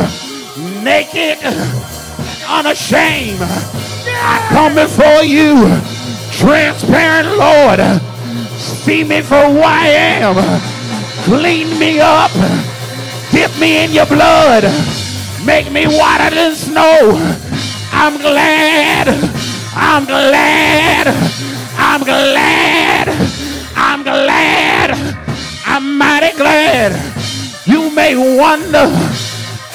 naked, 0.84 1.38
unashamed. 2.48 3.39
I 3.41 4.46
come 4.50 4.76
before 4.76 5.24
you 5.24 5.67
transparent, 6.32 7.38
Lord. 7.38 7.80
See 8.60 9.04
me 9.04 9.22
for 9.22 9.41
who 9.50 9.60
I 9.60 9.88
am. 9.88 10.36
Clean 11.24 11.80
me 11.80 12.00
up. 12.00 12.32
Dip 13.32 13.58
me 13.60 13.86
in 13.86 13.91
your 13.91 14.06
blood. 14.06 14.63
Make 15.46 15.72
me 15.72 15.86
whiter 15.86 16.36
than 16.36 16.56
snow. 16.56 17.15
I'm 17.91 18.17
glad. 18.17 19.08
I'm 19.76 20.06
glad. 20.06 21.08
I'm 21.78 22.04
glad. 22.04 23.08
I'm 23.76 24.04
glad. 24.04 24.91
I'm 25.65 25.98
mighty 25.98 26.36
glad. 26.38 26.91
You 27.65 27.89
may 27.96 28.15
wonder 28.38 28.91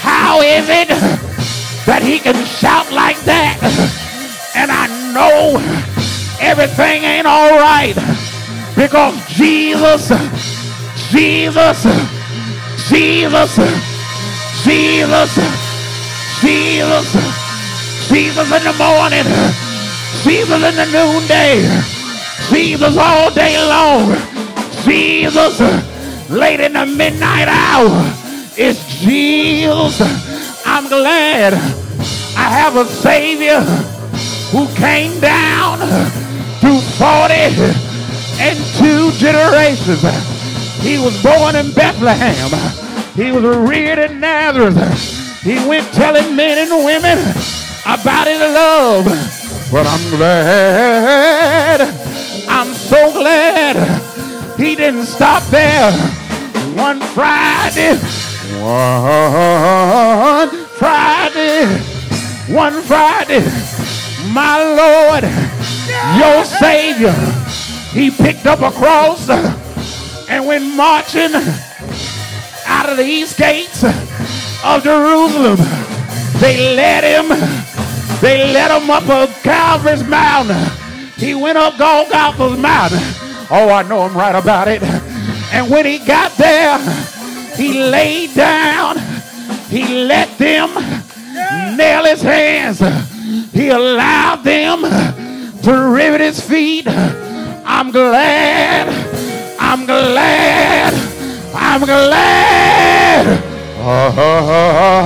how 0.09 0.41
is 0.41 0.67
it 0.69 0.89
that 1.85 2.01
he 2.03 2.19
can 2.19 2.37
shout 2.47 2.91
like 2.91 3.21
that? 3.29 3.61
And 4.57 4.73
I 4.73 4.89
know 5.13 5.61
everything 6.41 7.05
ain't 7.05 7.27
all 7.27 7.61
right 7.61 7.93
because 8.73 9.13
Jesus, 9.37 10.09
Jesus, 11.13 11.85
Jesus, 12.89 13.53
Jesus, 14.65 15.33
Jesus, 16.41 17.09
Jesus 18.09 18.49
in 18.49 18.65
the 18.65 18.77
morning, 18.81 19.29
Jesus 20.25 20.61
in 20.65 20.75
the 20.81 20.89
noonday, 20.89 21.69
Jesus 22.49 22.97
all 22.97 23.29
day 23.31 23.61
long, 23.61 24.17
Jesus 24.85 25.61
late 26.31 26.61
in 26.61 26.73
the 26.73 26.87
midnight 26.87 27.49
hour. 27.49 28.18
It's 28.61 28.99
Jesus. 28.99 30.01
I'm 30.67 30.89
glad 30.89 31.55
I 31.55 32.51
have 32.51 32.75
a 32.75 32.85
Savior 32.87 33.61
who 34.51 34.67
came 34.75 35.21
down 35.21 35.79
to 35.79 36.81
40 36.99 37.35
and 38.43 38.59
two 38.75 39.13
generations. 39.13 40.03
He 40.83 40.99
was 40.99 41.23
born 41.23 41.55
in 41.55 41.71
Bethlehem. 41.71 42.51
He 43.15 43.31
was 43.31 43.45
reared 43.45 44.01
in 44.01 44.19
Nazareth. 44.19 45.41
He 45.41 45.55
went 45.69 45.87
telling 45.95 46.35
men 46.35 46.59
and 46.59 46.85
women 46.85 47.17
about 47.87 48.27
his 48.27 48.41
love. 48.41 49.05
But 49.71 49.87
I'm 49.87 50.11
glad, 50.17 51.81
I'm 52.49 52.75
so 52.75 53.13
glad 53.13 53.77
he 54.59 54.75
didn't 54.75 55.05
stop 55.05 55.45
there. 55.45 55.93
One 56.75 57.01
Friday, 57.01 57.99
one 58.61 60.51
Friday, 60.79 61.67
one 62.53 62.83
Friday, 62.83 63.45
my 64.33 64.59
Lord, 64.75 65.25
your 66.19 66.45
Savior, 66.45 67.15
he 67.93 68.11
picked 68.11 68.47
up 68.47 68.61
a 68.61 68.71
cross 68.71 69.29
and 70.29 70.47
went 70.47 70.65
marching 70.75 71.33
out 72.67 72.89
of 72.89 72.97
the 72.97 73.05
east 73.05 73.39
gates 73.39 73.85
of 73.85 74.83
Jerusalem. 74.83 75.59
They 76.41 76.75
led 76.75 77.05
him, 77.05 77.29
they 78.21 78.53
led 78.53 78.71
him 78.77 78.91
up 78.91 79.05
a 79.05 79.33
Calvary's 79.43 80.03
mountain. 80.05 80.57
He 81.17 81.35
went 81.35 81.59
up 81.59 81.79
Golgotha's 81.79 82.59
mountain. 82.59 83.01
Oh, 83.51 83.71
I 83.71 83.83
know 83.83 84.03
I'm 84.03 84.17
right 84.17 84.35
about 84.35 84.69
it. 84.69 84.83
And 85.53 85.71
when 85.71 85.87
he 85.87 85.99
got 85.99 86.33
there, 86.37 86.79
he 87.59 87.73
laid 87.73 88.35
down. 88.35 88.97
He 89.69 89.83
let 90.05 90.39
them 90.39 90.73
nail 91.77 92.05
his 92.05 92.23
hands. 92.23 92.79
He 93.53 93.71
allowed 93.71 94.45
them 94.45 94.83
to 95.63 95.89
rivet 95.91 96.21
his 96.21 96.41
feet. 96.41 96.87
I'm 96.87 97.91
glad. 97.91 98.89
I'm 99.59 99.87
glad. 99.87 100.95
I'm 101.53 101.81
glad. 101.85 103.43
Oh, 103.81 105.03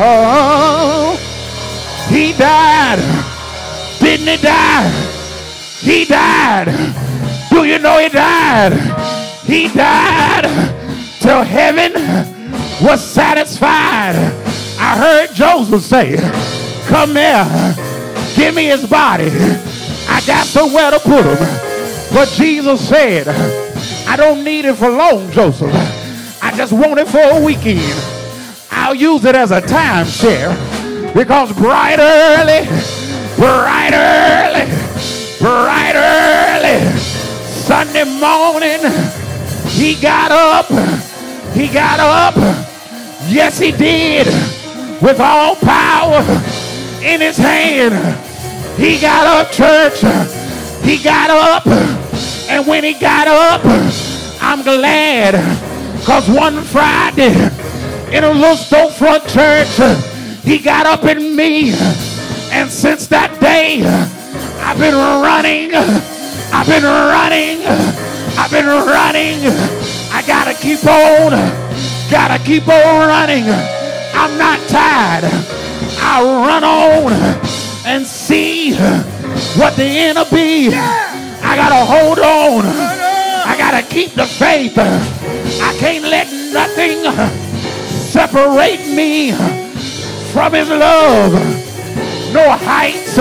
he 2.10 2.34
died. 2.34 3.00
Didn't 3.98 4.26
he 4.28 4.36
die? 4.36 4.90
He 5.80 6.04
died. 6.04 6.68
Do 7.48 7.64
you 7.64 7.78
know 7.78 7.98
he 7.98 8.10
died? 8.10 8.74
He 9.46 9.68
died 9.68 10.44
till 11.20 11.42
heaven 11.42 12.41
was 12.82 13.00
satisfied. 13.04 14.16
I 14.78 14.96
heard 14.98 15.34
Joseph 15.34 15.82
say, 15.82 16.16
Come 16.88 17.14
here, 17.14 17.74
give 18.34 18.54
me 18.54 18.66
his 18.66 18.86
body. 18.86 19.30
I 20.08 20.20
got 20.26 20.44
somewhere 20.46 20.90
to 20.90 20.98
put 20.98 21.24
him. 21.24 21.38
But 22.12 22.28
Jesus 22.30 22.88
said, 22.88 23.28
I 24.08 24.16
don't 24.16 24.44
need 24.44 24.64
it 24.64 24.74
for 24.74 24.90
long, 24.90 25.30
Joseph. 25.30 25.72
I 26.42 26.52
just 26.56 26.72
want 26.72 26.98
it 26.98 27.08
for 27.08 27.20
a 27.20 27.42
weekend. 27.42 27.80
I'll 28.70 28.94
use 28.94 29.24
it 29.24 29.36
as 29.36 29.52
a 29.52 29.60
timeshare 29.60 30.52
because 31.14 31.52
bright 31.52 31.98
early, 32.00 32.66
bright 33.36 33.92
early, 33.94 34.66
bright 35.38 35.94
early, 35.94 36.98
Sunday 36.98 38.04
morning, 38.04 38.80
he 39.70 39.94
got 39.94 40.32
up. 40.32 40.66
He 41.54 41.68
got 41.68 42.00
up. 42.00 42.71
Yes, 43.28 43.58
he 43.58 43.72
did. 43.72 44.26
With 45.02 45.20
all 45.20 45.56
power 45.56 46.20
in 47.02 47.20
his 47.20 47.36
hand. 47.36 47.94
He 48.76 49.00
got 49.00 49.26
up, 49.26 49.52
church. 49.52 50.00
He 50.84 51.02
got 51.02 51.30
up. 51.30 51.66
And 52.48 52.66
when 52.66 52.84
he 52.84 52.94
got 52.94 53.28
up, 53.28 53.62
I'm 54.40 54.62
glad. 54.62 55.32
Because 55.98 56.28
one 56.28 56.62
Friday 56.62 57.32
in 58.12 58.24
a 58.24 58.30
little 58.30 58.56
storefront 58.56 59.26
church, 59.32 60.42
he 60.42 60.58
got 60.58 60.86
up 60.86 61.04
in 61.04 61.34
me. 61.36 61.72
And 62.50 62.70
since 62.70 63.06
that 63.08 63.40
day, 63.40 63.82
I've 64.60 64.78
been 64.78 64.94
running. 64.94 65.74
I've 66.52 66.66
been 66.66 66.82
running. 66.82 67.64
I've 68.36 68.50
been 68.50 68.66
running. 68.66 69.38
I 70.12 70.22
gotta 70.26 70.54
keep 70.54 70.84
on. 70.84 71.91
Gotta 72.12 72.44
keep 72.44 72.68
on 72.68 73.08
running. 73.08 73.44
I'm 74.12 74.36
not 74.36 74.60
tired. 74.68 75.24
I'll 75.98 76.44
run 76.46 76.62
on 76.62 77.10
and 77.86 78.06
see 78.06 78.74
what 79.56 79.76
the 79.76 79.84
end 79.84 80.18
will 80.18 80.30
be. 80.30 80.68
I 80.68 81.56
gotta 81.56 81.82
hold 81.82 82.18
on. 82.18 82.66
I 82.66 83.54
gotta 83.56 83.82
keep 83.88 84.12
the 84.12 84.26
faith. 84.26 84.76
I 84.76 85.74
can't 85.78 86.04
let 86.04 86.30
nothing 86.52 87.02
separate 88.10 88.86
me 88.94 89.32
from 90.32 90.52
his 90.52 90.68
love. 90.68 91.32
No 92.34 92.50
heights, 92.50 93.16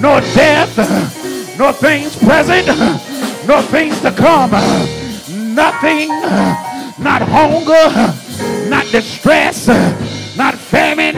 no 0.00 0.20
depth, 0.34 0.78
no 1.58 1.70
things 1.70 2.16
present, 2.16 2.66
no 3.46 3.60
things 3.60 4.00
to 4.00 4.10
come. 4.10 4.52
Nothing, 5.54 6.08
not 6.98 7.22
hunger, 7.22 8.70
not 8.70 8.86
distress, 8.90 9.68
not 10.36 10.54
famine, 10.54 11.14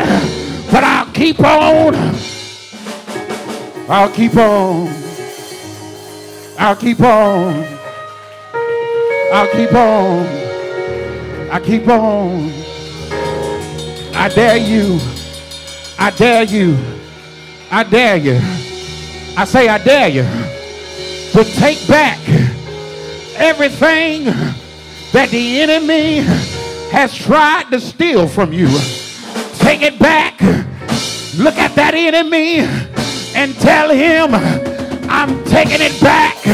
but 0.70 0.84
I'll 0.84 1.10
keep 1.12 1.40
on. 1.40 1.94
I'll 3.88 4.10
keep 4.10 4.36
on. 4.36 4.88
I'll 6.58 6.76
keep 6.76 7.00
on. 7.00 7.64
I'll 9.32 9.48
keep 9.48 9.72
on. 9.72 10.26
I 11.50 11.60
keep 11.64 11.88
on. 11.88 12.50
I 14.14 14.28
dare 14.28 14.56
you. 14.56 14.98
I 15.98 16.10
dare 16.10 16.42
you. 16.42 16.76
I 17.70 17.84
dare 17.84 18.16
you. 18.16 18.40
I 19.36 19.44
say, 19.44 19.68
I 19.68 19.78
dare 19.78 20.08
you 20.08 20.22
to 21.32 21.44
take 21.44 21.86
back 21.86 22.18
everything 23.36 24.26
that 25.12 25.31
the 25.31 25.61
enemy 25.61 26.18
has 26.90 27.16
tried 27.16 27.71
to 27.71 27.81
steal 27.81 28.27
from 28.29 28.53
you. 28.53 28.68
Take 29.59 29.83
it 29.83 29.99
back. 29.99 30.40
Look 31.37 31.57
at 31.57 31.75
that 31.77 31.94
enemy 31.94 32.61
and 33.35 33.55
tell 33.57 33.90
him, 33.90 34.35
I'm 35.09 35.44
taking 35.44 35.81
it 35.81 36.01
back 36.01 36.47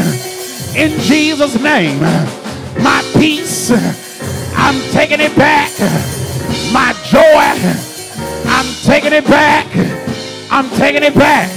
in 0.77 0.99
Jesus' 1.01 1.61
name. 1.61 2.01
My 2.83 3.03
peace, 3.17 3.71
I'm 4.57 4.81
taking 4.93 5.21
it 5.21 5.35
back. 5.37 5.71
My 6.73 6.93
joy, 7.07 7.47
I'm 8.51 8.67
taking 8.85 9.13
it 9.13 9.25
back. 9.27 9.67
I'm 10.51 10.69
taking 10.79 11.03
it 11.03 11.15
back. 11.15 11.51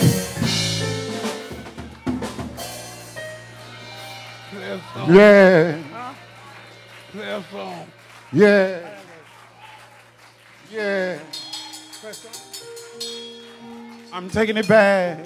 Yeah. 5.09 5.83
Yeah. 8.31 8.79
Yeah. 10.71 11.19
I'm 14.13 14.29
taking 14.29 14.57
it 14.57 14.67
back. 14.67 15.25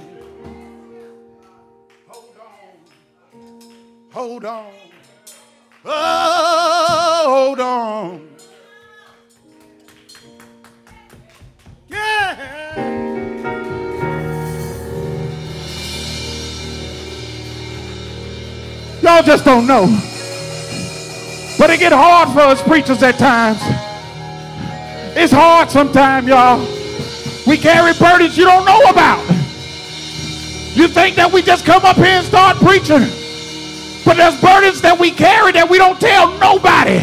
Hold 2.08 2.36
on. 2.40 3.52
Hold 4.12 4.46
on. 4.46 4.72
Oh, 5.84 7.24
hold 7.28 7.60
on. 7.60 8.30
Yeah. 11.90 12.38
Y'all 19.02 19.24
just 19.24 19.44
don't 19.44 19.68
know. 19.68 20.11
But 21.62 21.70
it 21.70 21.80
get 21.80 21.92
hard 21.92 22.30
for 22.30 22.40
us 22.40 22.60
preachers 22.60 23.04
at 23.04 23.20
times. 23.20 23.60
It's 25.16 25.32
hard 25.32 25.70
sometimes, 25.70 26.28
y'all. 26.28 26.58
We 27.46 27.56
carry 27.56 27.94
burdens 28.00 28.36
you 28.36 28.46
don't 28.46 28.66
know 28.66 28.82
about. 28.90 29.22
You 30.74 30.88
think 30.88 31.18
that 31.18 31.30
we 31.32 31.44
just 31.44 31.64
come 31.64 31.86
up 31.86 31.98
here 31.98 32.18
and 32.18 32.26
start 32.26 32.58
preaching. 32.58 33.06
But 34.04 34.18
there's 34.18 34.42
burdens 34.42 34.82
that 34.82 34.98
we 35.00 35.12
carry 35.12 35.52
that 35.52 35.70
we 35.70 35.78
don't 35.78 36.02
tell 36.02 36.36
nobody. 36.40 37.00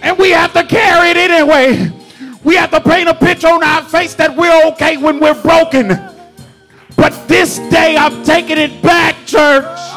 And 0.00 0.16
we 0.16 0.30
have 0.30 0.54
to 0.54 0.64
carry 0.64 1.10
it 1.10 1.18
anyway. 1.18 1.92
We 2.42 2.56
have 2.56 2.70
to 2.70 2.80
paint 2.80 3.10
a 3.10 3.14
picture 3.14 3.48
on 3.48 3.62
our 3.62 3.82
face 3.82 4.14
that 4.14 4.34
we're 4.34 4.68
okay 4.68 4.96
when 4.96 5.20
we're 5.20 5.38
broken. 5.42 5.88
But 6.96 7.28
this 7.28 7.58
day 7.68 7.94
I'm 7.98 8.24
taking 8.24 8.56
it 8.56 8.80
back, 8.80 9.16
church. 9.26 9.89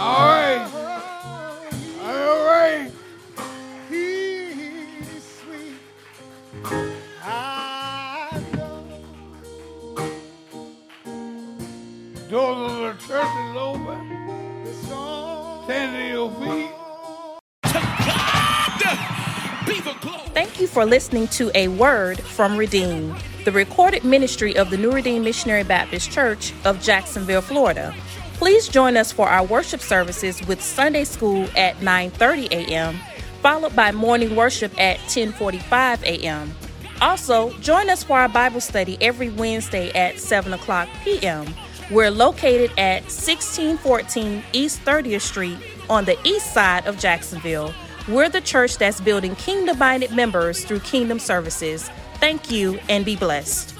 For 20.83 20.89
listening 20.89 21.29
to 21.29 21.49
A 21.55 21.69
Word 21.69 22.19
from 22.19 22.57
Redeem, 22.57 23.15
the 23.45 23.53
recorded 23.53 24.03
ministry 24.03 24.57
of 24.57 24.69
the 24.69 24.75
New 24.75 24.91
Redeem 24.91 25.23
Missionary 25.23 25.63
Baptist 25.63 26.11
Church 26.11 26.51
of 26.65 26.81
Jacksonville, 26.81 27.39
Florida. 27.39 27.95
Please 28.33 28.67
join 28.67 28.97
us 28.97 29.09
for 29.09 29.29
our 29.29 29.45
worship 29.45 29.79
services 29.79 30.45
with 30.45 30.61
Sunday 30.61 31.05
school 31.05 31.47
at 31.55 31.77
9:30 31.77 32.51
a.m., 32.51 32.99
followed 33.41 33.73
by 33.77 33.93
morning 33.93 34.35
worship 34.35 34.77
at 34.77 34.97
10:45 35.07 36.03
a.m. 36.03 36.53
Also, 36.99 37.53
join 37.59 37.89
us 37.89 38.03
for 38.03 38.19
our 38.19 38.27
Bible 38.27 38.59
study 38.59 38.97
every 38.99 39.29
Wednesday 39.29 39.89
at 39.91 40.19
7 40.19 40.51
o'clock 40.51 40.89
p.m. 41.05 41.47
We're 41.91 42.11
located 42.11 42.71
at 42.77 43.03
1614 43.03 44.43
East 44.51 44.83
30th 44.83 45.21
Street 45.21 45.57
on 45.89 46.03
the 46.03 46.17
east 46.25 46.53
side 46.53 46.87
of 46.87 46.99
Jacksonville. 46.99 47.73
We're 48.07 48.27
the 48.27 48.41
church 48.41 48.77
that's 48.77 48.99
building 48.99 49.35
kingdom 49.35 49.77
minded 49.79 50.11
members 50.11 50.65
through 50.65 50.79
kingdom 50.79 51.19
services. 51.19 51.89
Thank 52.15 52.51
you 52.51 52.77
and 52.89 53.05
be 53.05 53.15
blessed. 53.15 53.72